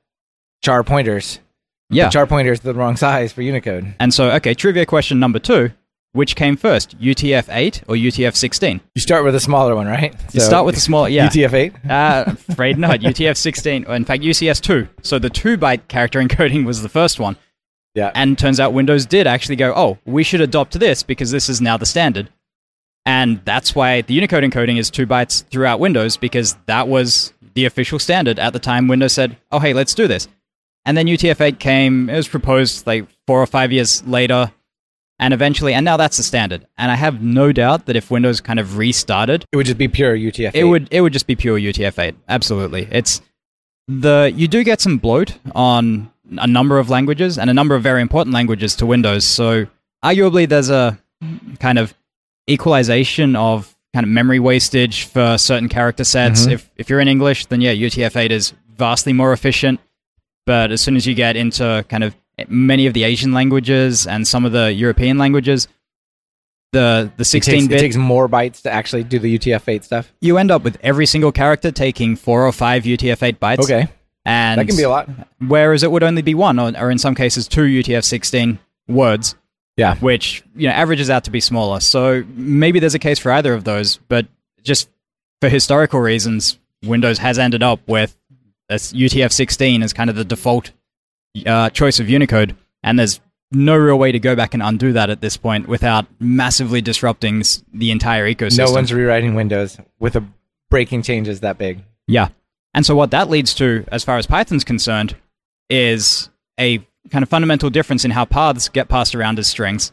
[0.64, 1.38] char pointers.
[1.90, 2.06] Yeah.
[2.06, 3.94] The char pointers the wrong size for Unicode.
[4.00, 5.70] and so, okay, trivia question number two
[6.16, 8.80] which came first, UTF 8 or UTF 16?
[8.94, 10.14] You start with a smaller one, right?
[10.32, 11.28] You start with the small, yeah.
[11.28, 11.72] UTF eight.
[11.88, 13.00] Uh, afraid not.
[13.00, 14.88] UTF 16, or in fact, UCS 2.
[15.02, 17.36] So the 2 byte character encoding was the first one.
[17.94, 18.10] Yeah.
[18.14, 21.60] And turns out Windows did actually go, oh, we should adopt this because this is
[21.60, 22.30] now the standard.
[23.04, 27.64] And that's why the Unicode encoding is 2 bytes throughout Windows because that was the
[27.64, 30.28] official standard at the time Windows said, oh, hey, let's do this.
[30.84, 34.52] And then UTF 8 came, it was proposed like four or five years later.
[35.18, 36.66] And eventually, and now that's the standard.
[36.76, 39.88] And I have no doubt that if Windows kind of restarted, it would just be
[39.88, 40.50] pure UTF.
[40.54, 42.14] it would it would just be pure UTF-8.
[42.28, 43.22] Absolutely, it's
[43.88, 47.82] the you do get some bloat on a number of languages and a number of
[47.82, 49.24] very important languages to Windows.
[49.24, 49.66] So
[50.04, 50.98] arguably, there's a
[51.60, 51.94] kind of
[52.50, 56.46] equalization of kind of memory wastage for certain character sets.
[56.46, 56.52] Mhm.
[56.52, 59.80] If if you're in English, then yeah, UTF-8 is vastly more efficient.
[60.44, 62.14] But as soon as you get into kind of
[62.48, 65.68] many of the Asian languages and some of the European languages,
[66.72, 69.68] the the It takes, 16 it bit takes more bytes to actually do the UTF
[69.68, 70.12] eight stuff.
[70.20, 73.60] you end up with every single character taking four or five UTF-8 bytes.
[73.60, 73.88] Okay,
[74.24, 75.08] and that can be a lot.
[75.40, 78.58] Whereas it would only be one, or, or in some cases two UTF-16
[78.88, 79.34] words,
[79.76, 79.94] Yeah.
[79.96, 81.80] which you know averages out to be smaller.
[81.80, 84.26] So maybe there's a case for either of those, but
[84.62, 84.90] just
[85.40, 88.16] for historical reasons, Windows has ended up with
[88.68, 90.72] this UTF-16 as kind of the default
[91.44, 93.20] uh, choice of Unicode, and there's
[93.52, 97.42] no real way to go back and undo that at this point without massively disrupting
[97.72, 98.66] the entire ecosystem.
[98.66, 100.24] No one's rewriting Windows with a
[100.70, 101.80] breaking changes that big.
[102.06, 102.28] Yeah.
[102.74, 105.16] And so what that leads to, as far as Python's concerned,
[105.70, 106.28] is
[106.58, 106.78] a
[107.10, 109.92] kind of fundamental difference in how paths get passed around as strings.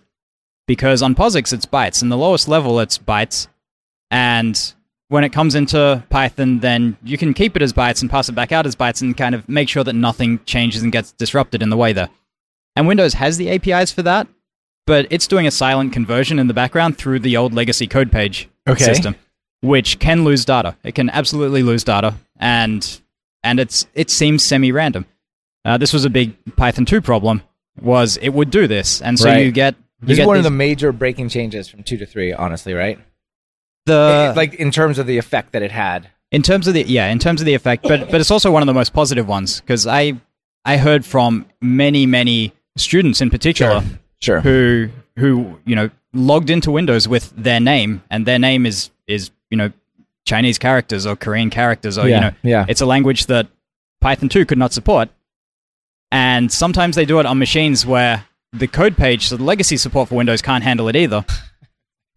[0.65, 3.47] Because on POSIX it's bytes, and the lowest level it's bytes.
[4.09, 4.73] And
[5.13, 8.31] when it comes into Python, then you can keep it as bytes and pass it
[8.31, 11.61] back out as bytes and kind of make sure that nothing changes and gets disrupted
[11.61, 12.09] in the way there.
[12.75, 14.27] And Windows has the APIs for that,
[14.87, 18.49] but it's doing a silent conversion in the background through the old legacy code page
[18.67, 18.83] Okay.
[18.83, 19.15] system,
[19.61, 20.75] which can lose data.
[20.83, 22.99] It can absolutely lose data, and
[23.43, 25.05] and it's it seems semi-random.
[25.63, 27.43] Uh, this was a big Python 2 problem.
[27.79, 29.45] Was it would do this, and so Right.
[29.45, 32.05] you get you This get is one of the major breaking changes from two to
[32.07, 32.97] three, honestly, right?
[33.85, 36.09] The like in terms of the effect that it had.
[36.31, 38.63] In terms of the yeah, in terms of the effect, but but it's also one
[38.63, 40.13] of the most positive ones because I
[40.65, 43.83] I heard from many many students in particular
[44.21, 44.39] Sure.
[44.41, 49.29] who who you know logged into Windows with their name and their name is is
[49.51, 49.71] you know
[50.25, 52.65] Chinese characters or Korean characters or Yeah, you know yeah.
[52.67, 53.47] it's a language that
[54.01, 55.09] Python 2 could not support,
[56.11, 60.09] and sometimes they do it on machines where the code page, so the legacy support
[60.09, 61.25] for Windows can't handle it either.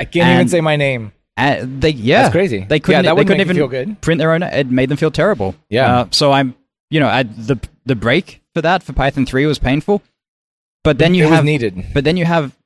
[0.00, 1.12] I can't even say my name.
[1.36, 2.64] Uh, they yeah, That's crazy.
[2.66, 3.04] They couldn't.
[3.04, 4.00] Yeah, they couldn't even feel good.
[4.00, 4.42] print their own.
[4.42, 5.54] It made them feel terrible.
[5.68, 6.00] Yeah.
[6.00, 6.54] Uh, so I'm,
[6.90, 10.02] you know, I, the the break for that for Python three was painful,
[10.82, 11.86] but then you have, needed.
[11.92, 12.56] but then you have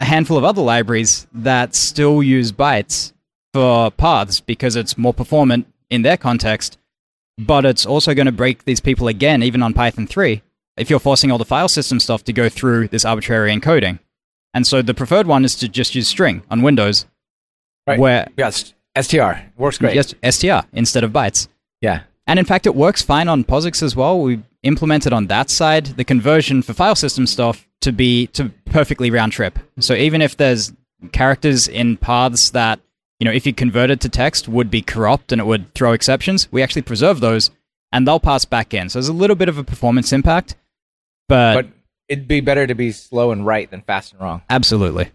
[0.00, 3.12] a handful of other libraries that still use bytes
[3.52, 6.78] for paths because it's more performant in their context,
[7.38, 10.42] but it's also going to break these people again, even on Python three,
[10.76, 14.00] if you're forcing all the file system stuff to go through this arbitrary encoding.
[14.52, 17.06] And so the preferred one is to just use string on Windows,
[17.86, 17.98] Right.
[17.98, 19.94] where Yes, STR works great.
[19.94, 21.48] Yes, STR instead of bytes.
[21.80, 22.02] Yeah.
[22.26, 24.20] And in fact, it works fine on POSIX as well.
[24.20, 29.10] We implemented on that side the conversion for file system stuff to be to perfectly
[29.10, 29.58] round trip.
[29.78, 30.72] So even if there's
[31.12, 32.80] characters in paths that
[33.20, 36.50] you know if you converted to text would be corrupt and it would throw exceptions,
[36.50, 37.50] we actually preserve those
[37.92, 38.88] and they'll pass back in.
[38.88, 40.56] So there's a little bit of a performance impact,
[41.28, 41.66] but, But
[42.08, 44.42] it'd be better to be slow and right than fast and wrong.
[44.50, 45.10] absolutely,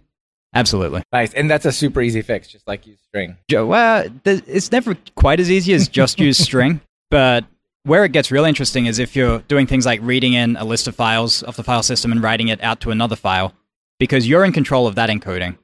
[0.53, 1.03] absolutely.
[1.11, 1.33] Nice.
[1.33, 3.37] And that's a super easy fix, just like use string.
[3.49, 7.45] Jo- Well, th- it's never quite as easy as just use string, but
[7.83, 10.87] where it gets real interesting is if you're doing things like reading in a list
[10.87, 13.53] of files of the file system and writing it out to another file,
[13.99, 15.57] because you're in control of that encoding.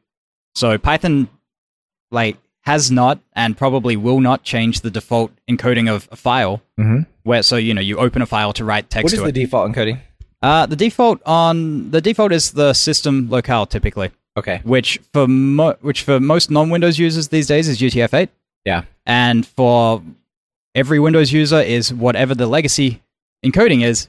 [0.55, 1.29] So Python,
[2.11, 6.61] like, has not and probably will not change the default encoding of a file.
[6.79, 7.03] Mm-hmm.
[7.23, 9.29] Where so you know you open a file to write text What is to the
[9.29, 9.31] it.
[9.33, 9.99] default encoding?
[10.41, 14.61] uh, the default on the default is the system locale typically Okay.
[14.63, 18.29] which for mo- which for most non-Windows users these days is UTF-8,
[18.65, 18.83] Yeah.
[19.05, 20.01] and for
[20.75, 23.01] every Windows user is whatever the legacy
[23.43, 24.07] encoding is.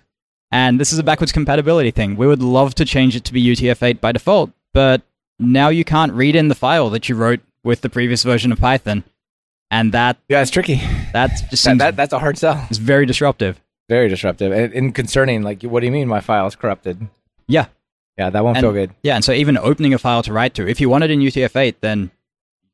[0.50, 2.16] And this is a backwards compatibility thing.
[2.16, 5.02] We would love to change it to be UTF-8 by default, but
[5.38, 8.58] now you can't read in the file that you wrote with the previous version of
[8.58, 9.04] Python,
[9.70, 10.76] and that Yeah, it's tricky.
[11.12, 12.66] that just That, that, that's a hard sell.
[12.70, 13.60] It's very disruptive.
[13.90, 15.42] Very disruptive and, and concerning.
[15.42, 17.08] Like, what do you mean my file is corrupted?
[17.46, 17.66] Yeah,
[18.18, 18.90] Yeah, that won't And- feel good.
[19.02, 21.20] yeah, and so even opening a file to write to, if you want it in
[21.20, 22.10] UTF-8, then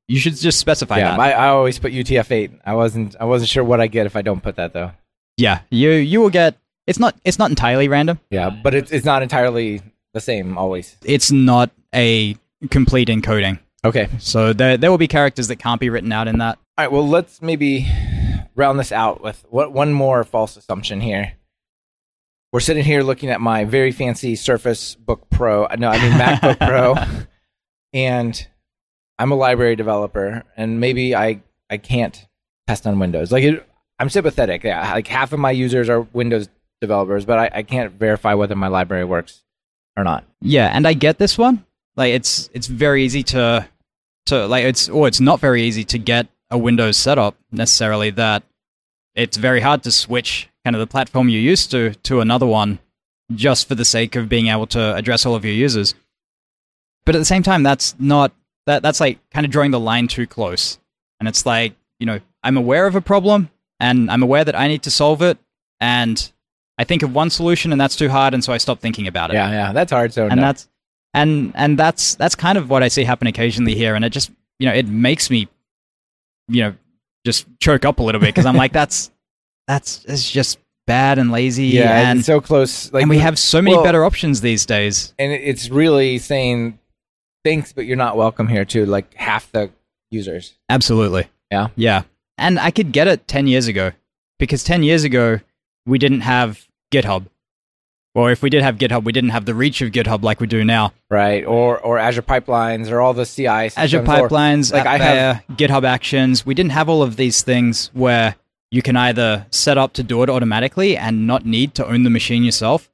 [0.08, 1.20] you should just specify yeah, that.
[1.20, 2.60] I, I always put UTF-8.
[2.64, 3.16] I wasn't.
[3.20, 4.92] I wasn't sure what I get if I don't put that though.
[5.36, 6.56] Yeah, you you will get.
[6.86, 8.20] It's not it's not entirely random.
[8.30, 9.80] Yeah, but it's it's not entirely
[10.12, 10.96] the same always.
[11.04, 12.36] It's not a
[12.70, 13.58] complete encoding.
[13.84, 14.08] Okay.
[14.18, 16.58] So there there will be characters that can't be written out in that.
[16.78, 16.92] All right.
[16.92, 17.86] Well, let's maybe
[18.54, 21.32] round this out with what one more false assumption here.
[22.54, 25.66] We're sitting here looking at my very fancy Surface Book Pro.
[25.76, 26.94] No, I mean MacBook Pro,
[27.92, 28.46] and
[29.18, 32.28] I'm a library developer, and maybe I I can't
[32.68, 33.32] test on Windows.
[33.32, 34.62] Like it, I'm sympathetic.
[34.62, 36.48] Yeah, like half of my users are Windows
[36.80, 39.42] developers, but I, I can't verify whether my library works
[39.96, 40.22] or not.
[40.40, 41.66] Yeah, and I get this one.
[41.96, 43.68] Like it's it's very easy to
[44.26, 48.44] to like it's or it's not very easy to get a Windows setup necessarily that
[49.16, 52.78] it's very hard to switch kind of the platform you're used to to another one
[53.34, 55.94] just for the sake of being able to address all of your users.
[57.04, 58.32] But at the same time that's not
[58.66, 60.78] that that's like kind of drawing the line too close.
[61.20, 63.50] And it's like, you know, I'm aware of a problem
[63.80, 65.38] and I'm aware that I need to solve it
[65.80, 66.30] and
[66.78, 69.30] I think of one solution and that's too hard and so I stop thinking about
[69.30, 70.12] it Yeah, yeah, that's hard.
[70.12, 70.42] So and no.
[70.42, 70.68] that's
[71.14, 74.30] and and that's that's kind of what I see happen occasionally here, and it just
[74.58, 75.48] you know it makes me
[76.48, 76.74] you know
[77.24, 79.12] just choke up a little bit because I'm like that's
[79.66, 82.92] that's it's just bad and lazy, yeah, and so close.
[82.92, 85.14] Like and we have so many well- better options these days.
[85.18, 86.78] and it's really saying
[87.44, 89.70] thanks, but you're not welcome here to like half the
[90.10, 90.54] users.
[90.68, 91.68] Absolutely, Yeah.
[91.76, 92.02] yeah,
[92.38, 93.92] and I could get it ten years ago
[94.38, 95.40] because ten years ago
[95.86, 97.26] we didn't have GitHub.
[98.16, 100.46] Or if we did have GitHub, we didn't have the reach of GitHub like we
[100.46, 100.92] do now.
[101.10, 101.44] right?
[101.44, 105.42] Or or Azure pipelines or all the CI Azure systems, or- pipelines, like, I have-
[105.56, 106.46] GitHub Actions.
[106.46, 108.36] We didn't have all of these things where
[108.74, 112.10] you can either set up to do it automatically and not need to own the
[112.10, 112.90] machine yourself.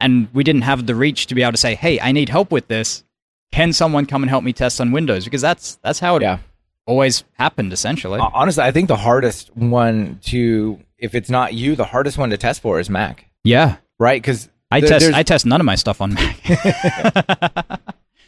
[0.00, 2.52] And we didn't have the reach to be able to say, "Hey, I need help
[2.52, 3.04] with this.
[3.50, 6.38] Can someone come and help me test on Windows?" Because that's that's how it Yeah.
[6.86, 8.20] always happened essentially.
[8.20, 12.36] Honestly, I think the hardest one to, if it's not you, the hardest one to
[12.36, 14.20] test for is Mac, yeah, right?
[14.20, 16.36] Because I test I test none of my stuff on Mac.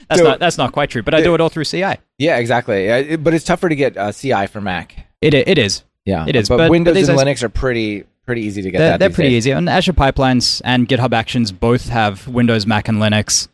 [0.08, 1.96] that's So- not that's not quite true, but I do it all through CI.
[2.18, 3.16] yeah, exactly.
[3.16, 5.06] But it's tougher to get uh, CI for Mac.
[5.20, 5.84] It it is.
[6.06, 8.70] Yeah, It is, But, but- but Windows these and Linux are pretty pretty easy to
[8.70, 8.78] get.
[8.78, 9.38] They're, that they're pretty days.
[9.46, 9.50] easy.
[9.50, 13.48] And Azure Pipelines and GitHub Actions both have Windows, Mac, and Linux.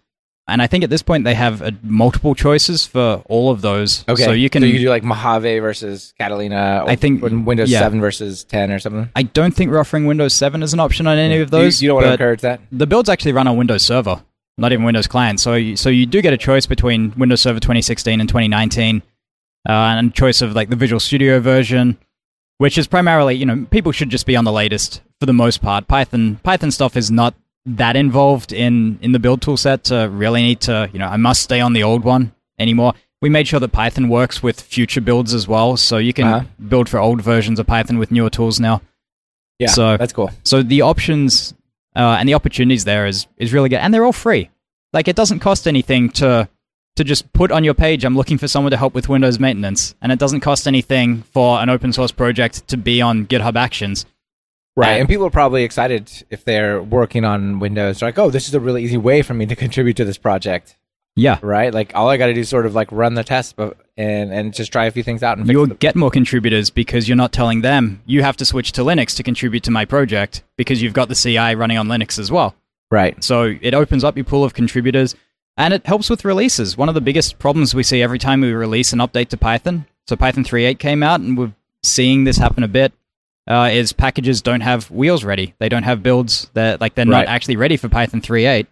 [0.49, 4.05] And I think at this point they have uh, multiple choices for all of those.
[4.09, 4.63] Okay, So you can.
[4.63, 6.85] so you do like Mojave versus Catalina.
[6.87, 7.81] I think- Windows yeah.
[7.81, 9.09] Seven versus ten or something.
[9.17, 11.81] I don't think we're offering Windows 7 as an option on any of those.
[11.83, 12.61] You, you don't want to encourage that.
[12.71, 14.23] the builds actually run on Windows Server,
[14.57, 15.41] not even Windows Client.
[15.41, 19.03] So you, so you do get a choice between Windows Server 2016 and 2019,
[19.69, 21.99] uh, and choice of like the Visual Studio version,
[22.59, 25.63] which is primarily you know people should just be on the latest for the most
[25.63, 25.87] part.
[25.89, 27.35] Python Python stuff is not
[27.65, 31.17] that involved in in the build tool set to really need to you know I
[31.17, 32.95] must stay on the old one anymore.
[33.23, 36.45] We made sure that Python works with future builds as well, so you can Uh-huh.
[36.69, 38.83] build for old versions of Python with newer tools now.
[39.59, 40.31] Yeah, So- that's cool.
[40.45, 41.55] So the options
[41.97, 44.51] uh, and the opportunities there is is really good, and they're all free.
[44.93, 46.49] Like it doesn't cost anything to
[46.97, 48.05] to just put on your page.
[48.05, 51.61] I'm looking for someone to help with Windows maintenance, and it doesn't cost anything for
[51.61, 54.05] an open source project to be on GitHub Actions.
[54.77, 58.01] Right, And- and people are probably excited if they're working on Windows.
[58.01, 60.19] They're like, oh, this is a really easy way for me to contribute to this
[60.19, 60.77] project.
[61.19, 63.55] Yeah, Right, like all I got to do is sort of like run the test,
[63.59, 65.79] and and just try a few things out and fix you'll them.
[65.81, 69.23] get more contributors because you're not telling them you have to switch to Linux to
[69.23, 72.55] contribute to my project because you've got the CI running on Linux as well.
[72.91, 73.25] Right.
[73.25, 75.15] So it opens up your pool of contributors
[75.57, 76.77] and it helps with releases.
[76.77, 79.87] One of the biggest problems we see every time we release an update to Python,
[80.07, 81.53] so Python 3.8 came out and we're
[81.83, 82.93] seeing this happen a bit,
[83.49, 85.55] uh, is packages don't have wheels ready.
[85.59, 87.27] They don't have builds that like they're Right.
[87.27, 88.67] not actually ready for Python 3.8.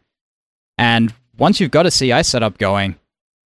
[0.78, 2.96] And once you've got a CI setup going,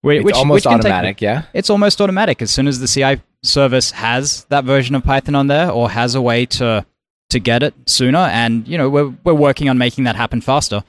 [0.02, 1.42] whi- It's which almost which can take- automatic, yeah.
[1.52, 5.46] it's almost automatic as soon as the CI service has that version of Python on
[5.46, 6.84] there or has a way to
[7.30, 10.82] to get it sooner and you know we're we're working on making that happen faster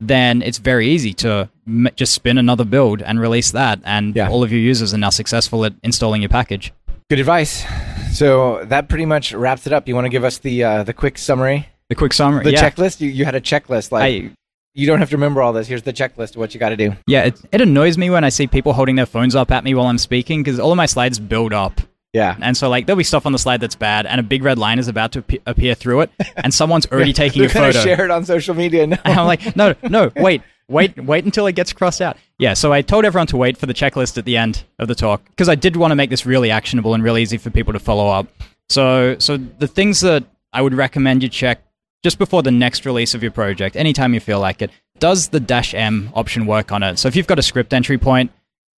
[0.00, 4.28] then it's very easy to m- just spin another build and release that and Yeah.
[4.28, 6.72] all of your users are now successful at installing your package
[7.08, 7.64] Good advice.
[8.12, 9.86] So that pretty much wraps it up.
[9.86, 12.68] You want to give us the uh, the quick summary, the quick summary the yeah
[12.68, 13.00] checklist?
[13.00, 13.92] You you had a checklist.
[13.92, 14.30] Like I,
[14.74, 15.68] you don't have to remember all this.
[15.68, 16.96] Here's the checklist of what you got to do.
[17.06, 19.72] yeah it, it annoys me when I see people holding their phones up at me
[19.74, 21.80] while I'm speaking because all of my slides build up
[22.16, 22.34] Yeah.
[22.40, 24.58] And so, like, there'll be stuff on the slide that's bad, and a big red
[24.58, 27.78] line is about to ap- appear through it, and someone's already taking a photo.
[27.80, 28.86] share it on social media.
[28.86, 28.96] No.
[29.04, 32.16] And I'm like, no, no, wait, wait, wait until it gets crossed out.
[32.38, 34.94] Yeah, so I told everyone to wait for the checklist at the end of the
[34.94, 37.74] talk because I did want to make this really actionable and really easy for people
[37.74, 38.28] to follow up.
[38.70, 41.62] So, so the things that I would recommend you check
[42.02, 45.40] just before the next release of your project, anytime you feel like it, does the
[45.40, 46.98] dash M option work on it?
[46.98, 48.30] So if you've got a script entry point,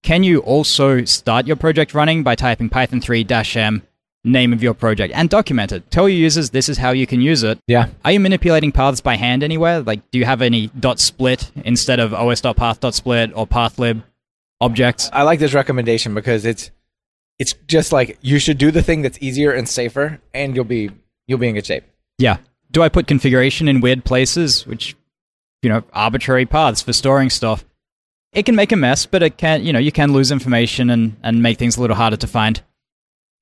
[0.03, 3.83] can you also start your project running by typing Python 3 dash M
[4.25, 5.91] name of your project and document it?
[5.91, 7.59] Tell your users this is how you can use it.
[7.67, 7.89] Yeah.
[8.05, 9.81] Are you manipulating paths by hand anywhere?
[9.81, 14.03] Like, do you have any dot split instead of os.path.split or pathlib
[14.61, 15.11] objects?
[15.13, 16.71] I like this recommendation because it's
[17.39, 20.91] it's just like you should do the thing that's easier and safer, and you'll be
[21.27, 21.85] you'll be in good shape.
[22.19, 22.39] Yeah.
[22.71, 24.95] Do I put configuration in weird places, which,
[25.63, 27.65] you know, arbitrary paths for storing stuff?
[28.33, 31.17] It can make a mess, but it can, you know, you can lose information and,
[31.23, 32.61] and make things a little harder to find.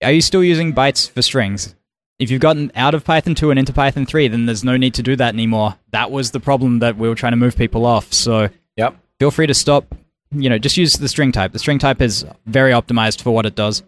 [0.03, 1.74] Are you still using bytes for strings?
[2.18, 4.95] If you've gotten out of Python 2 and into Python 3, then there's no need
[4.95, 5.76] to do that anymore.
[5.91, 8.12] That was the problem that we were trying to move people off.
[8.12, 8.97] So Yep.
[9.18, 9.95] feel free to stop.
[10.30, 11.53] You know, just use the string type.
[11.53, 13.82] The string type is very optimized for what it does.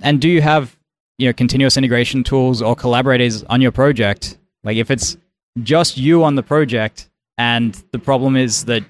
[0.00, 0.76] And do you have,
[1.18, 4.38] you know, continuous integration tools or collaborators on your project?
[4.64, 5.16] Like if it's
[5.62, 8.84] just you on the project and the problem is that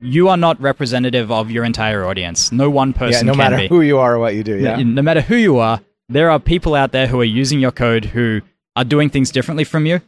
[0.00, 2.52] you are not representative of your entire audience.
[2.52, 3.32] No one person yeah.
[3.32, 3.68] No matter be.
[3.68, 4.56] who you are or what you do.
[4.56, 4.76] Yeah.
[4.76, 7.72] No, no matter who you are, there are people out there who are using your
[7.72, 8.40] code who
[8.76, 10.00] are doing things differently from you.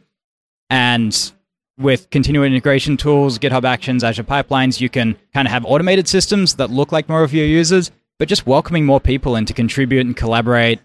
[0.69, 1.31] And
[1.77, 6.55] with continuous integration tools, GitHub Actions, Azure Pipelines, you can kind of have automated systems
[6.55, 10.05] that look like more of your users, but just welcoming more people in to contribute
[10.05, 10.79] and collaborate.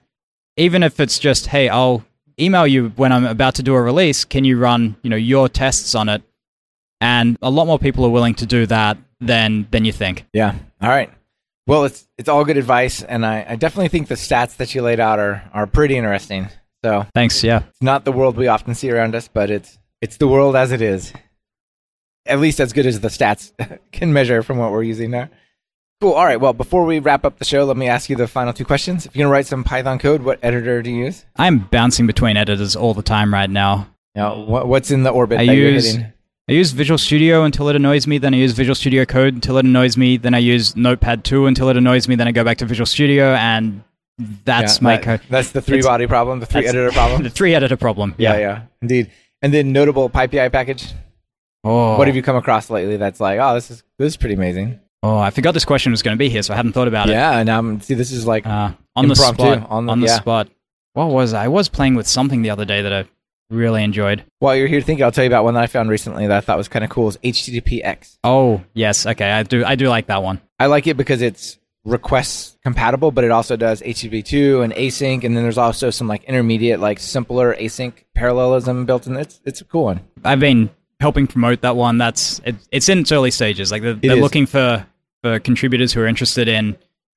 [0.56, 2.04] Even if it's just, hey, I'll
[2.40, 4.24] email you when I'm about to do a release.
[4.24, 6.22] Can you run, you know, your tests on it?
[7.00, 10.26] And a lot more people are willing to do that than than you think.
[10.32, 10.54] Yeah.
[10.80, 11.10] All right.
[11.66, 14.82] Well, it's it's all good advice, and I, I definitely think the stats that you
[14.82, 16.48] laid out are are pretty interesting.
[16.84, 17.42] So Thanks.
[17.42, 17.62] Yeah.
[17.68, 20.72] it's not the world we often see around us, but it's it's the world as
[20.72, 21.12] it is.
[22.26, 23.52] At least as good as the stats
[23.92, 25.30] can measure from what we're using there.
[26.00, 26.12] Cool.
[26.12, 26.40] All right.
[26.40, 29.06] Well, before we wrap up the show, let me ask you the final two questions.
[29.06, 31.24] If you're gonna write some Python code, what editor do you use?
[31.36, 33.88] I'm bouncing between editors all the time right now.
[34.14, 35.96] Now, what's in the orbit I that use-?
[36.48, 39.58] I use Visual Studio until it annoys me, then I use Visual Studio Code until
[39.58, 42.44] it annoys me, then I use Notepad 2 until it annoys me, then I go
[42.44, 43.82] back to Visual Studio, and
[44.44, 45.20] that's Yeah, my that- code.
[45.28, 47.24] That's the three It's- body problem, the three editor problem.
[47.24, 48.14] The three editor problem.
[48.16, 48.38] yeah, Yeah.
[48.38, 49.10] yeah, indeed.
[49.42, 50.86] And then notable PyPI package.
[51.64, 54.36] Oh, What have you come across lately that's like, oh, this is this is pretty
[54.36, 54.78] amazing.
[55.02, 57.08] Oh, I forgot this question was going to be here, so I hadn't thought about
[57.08, 57.12] it.
[57.12, 59.66] Yeah, and um, see, this is like Uh, on the spot.
[59.68, 60.48] on On the- the, spot.
[60.92, 61.44] What was I?
[61.44, 63.04] I was playing with something the other day that I
[63.50, 64.24] really enjoyed.
[64.38, 66.40] while you're here thinking, I'll tell you about one that I found recently that I
[66.40, 67.08] thought was kind of cool.
[67.08, 68.18] Is HTTPX.
[68.24, 69.06] Oh, yes.
[69.06, 69.64] Okay, I do.
[69.64, 70.40] I do like that one.
[70.58, 75.36] I like it because it's request compatible, but it also does HTTP2 and async, and
[75.36, 79.16] then there's also some like intermediate, like simpler async parallelism built in.
[79.16, 80.00] It's it's a cool one.
[80.24, 80.70] I've been
[81.00, 81.98] helping promote that one.
[81.98, 83.70] That's it, it's in its early stages.
[83.70, 84.86] Like they're, they're looking for
[85.22, 86.76] for contributors who are interested in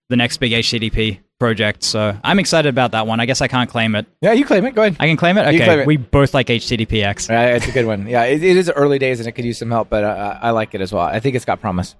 [0.09, 1.83] the next big HTTP project.
[1.83, 3.19] So I'm excited about that one.
[3.19, 4.05] I guess I can't claim it.
[4.21, 4.75] Yeah, you claim it.
[4.75, 4.97] Go ahead.
[4.99, 5.47] I can claim it.
[5.47, 5.87] Okay, claim it.
[5.87, 7.29] we both like HTTPX.
[7.29, 8.07] Uh, it's a good one.
[8.07, 10.49] Yeah, it, it is early days and it could use some help, but uh, I
[10.51, 11.03] like it as well.
[11.03, 11.95] I think it's got promise.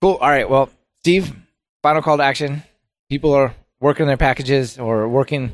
[0.00, 0.14] Cool.
[0.14, 0.48] All right.
[0.48, 1.34] Well, Steve,
[1.82, 2.62] final call to action.
[3.10, 5.52] People are working on their packages or working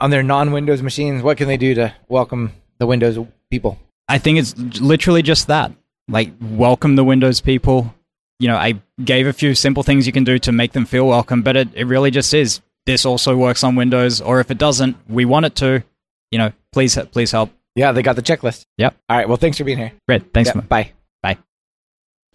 [0.00, 1.22] on their non-Windows machines.
[1.22, 3.18] What can they do to welcome the Windows
[3.50, 3.78] people?
[4.08, 5.72] I think it's literally just that.
[6.08, 7.94] Like, welcome the Windows people.
[8.40, 11.06] You know, I gave a few simple things you can do to make them feel
[11.06, 12.60] welcome, but it, it really just is.
[12.86, 15.84] This also works on Windows, or if it doesn't, we want it to.
[16.32, 17.50] You know, please, please help.
[17.76, 18.64] Yeah, they got the checklist.
[18.78, 18.96] Yep.
[19.08, 19.28] All right.
[19.28, 19.92] Well, thanks for being here.
[20.08, 20.32] Great.
[20.32, 20.48] Thanks.
[20.48, 20.66] Yeah, man.
[20.66, 20.92] bye.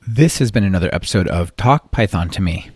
[0.08, 2.70] This has been another episode of Talk Python to Me.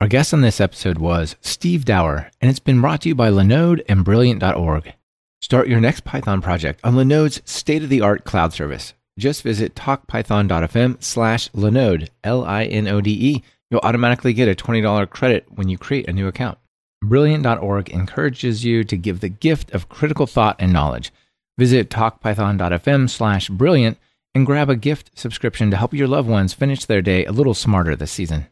[0.00, 3.28] Our guest on this episode was Steve Dower, and it's been brought to you by
[3.28, 4.94] Linode and Brilliant.org.
[5.42, 8.94] Start your next Python project on Linode's state-of-the-art cloud service.
[9.18, 13.42] Just visit talkpython.fm slash Linode, L-I-N-O-D-E.
[13.70, 16.58] You'll automatically get a $20 credit when you create a new account.
[17.02, 21.12] Brilliant.org encourages you to give the gift of critical thought and knowledge.
[21.58, 23.98] Visit talkpython.fm slash brilliant
[24.34, 27.54] and grab a gift subscription to help your loved ones finish their day a little
[27.54, 28.46] smarter this season.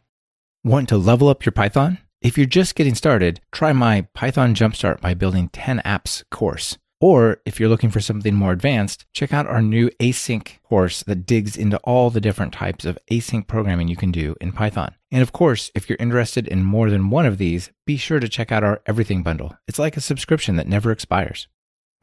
[0.64, 1.98] Want to level up your Python?
[2.20, 6.76] If you're just getting started, try my Python Jumpstart by Building 10 Apps course.
[7.00, 11.26] Or if you're looking for something more advanced, check out our new async course that
[11.26, 14.94] digs into all the different types of async programming you can do in Python.
[15.10, 18.28] And of course, if you're interested in more than one of these, be sure to
[18.28, 19.56] check out our Everything Bundle.
[19.68, 21.46] It's like a subscription that never expires.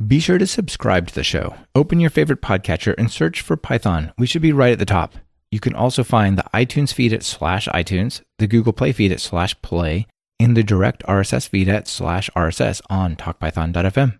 [0.06, 1.56] Be sure to subscribe to the show.
[1.74, 4.14] Open your favorite podcatcher and search for Python.
[4.18, 5.16] We should be right at the top.
[5.52, 9.22] You can also find the iTunes feed at slash iTunes, the Google Play feed at
[9.22, 10.08] slash play,
[10.40, 14.20] and the direct RSS feed at slash RSS on talkpython.fm.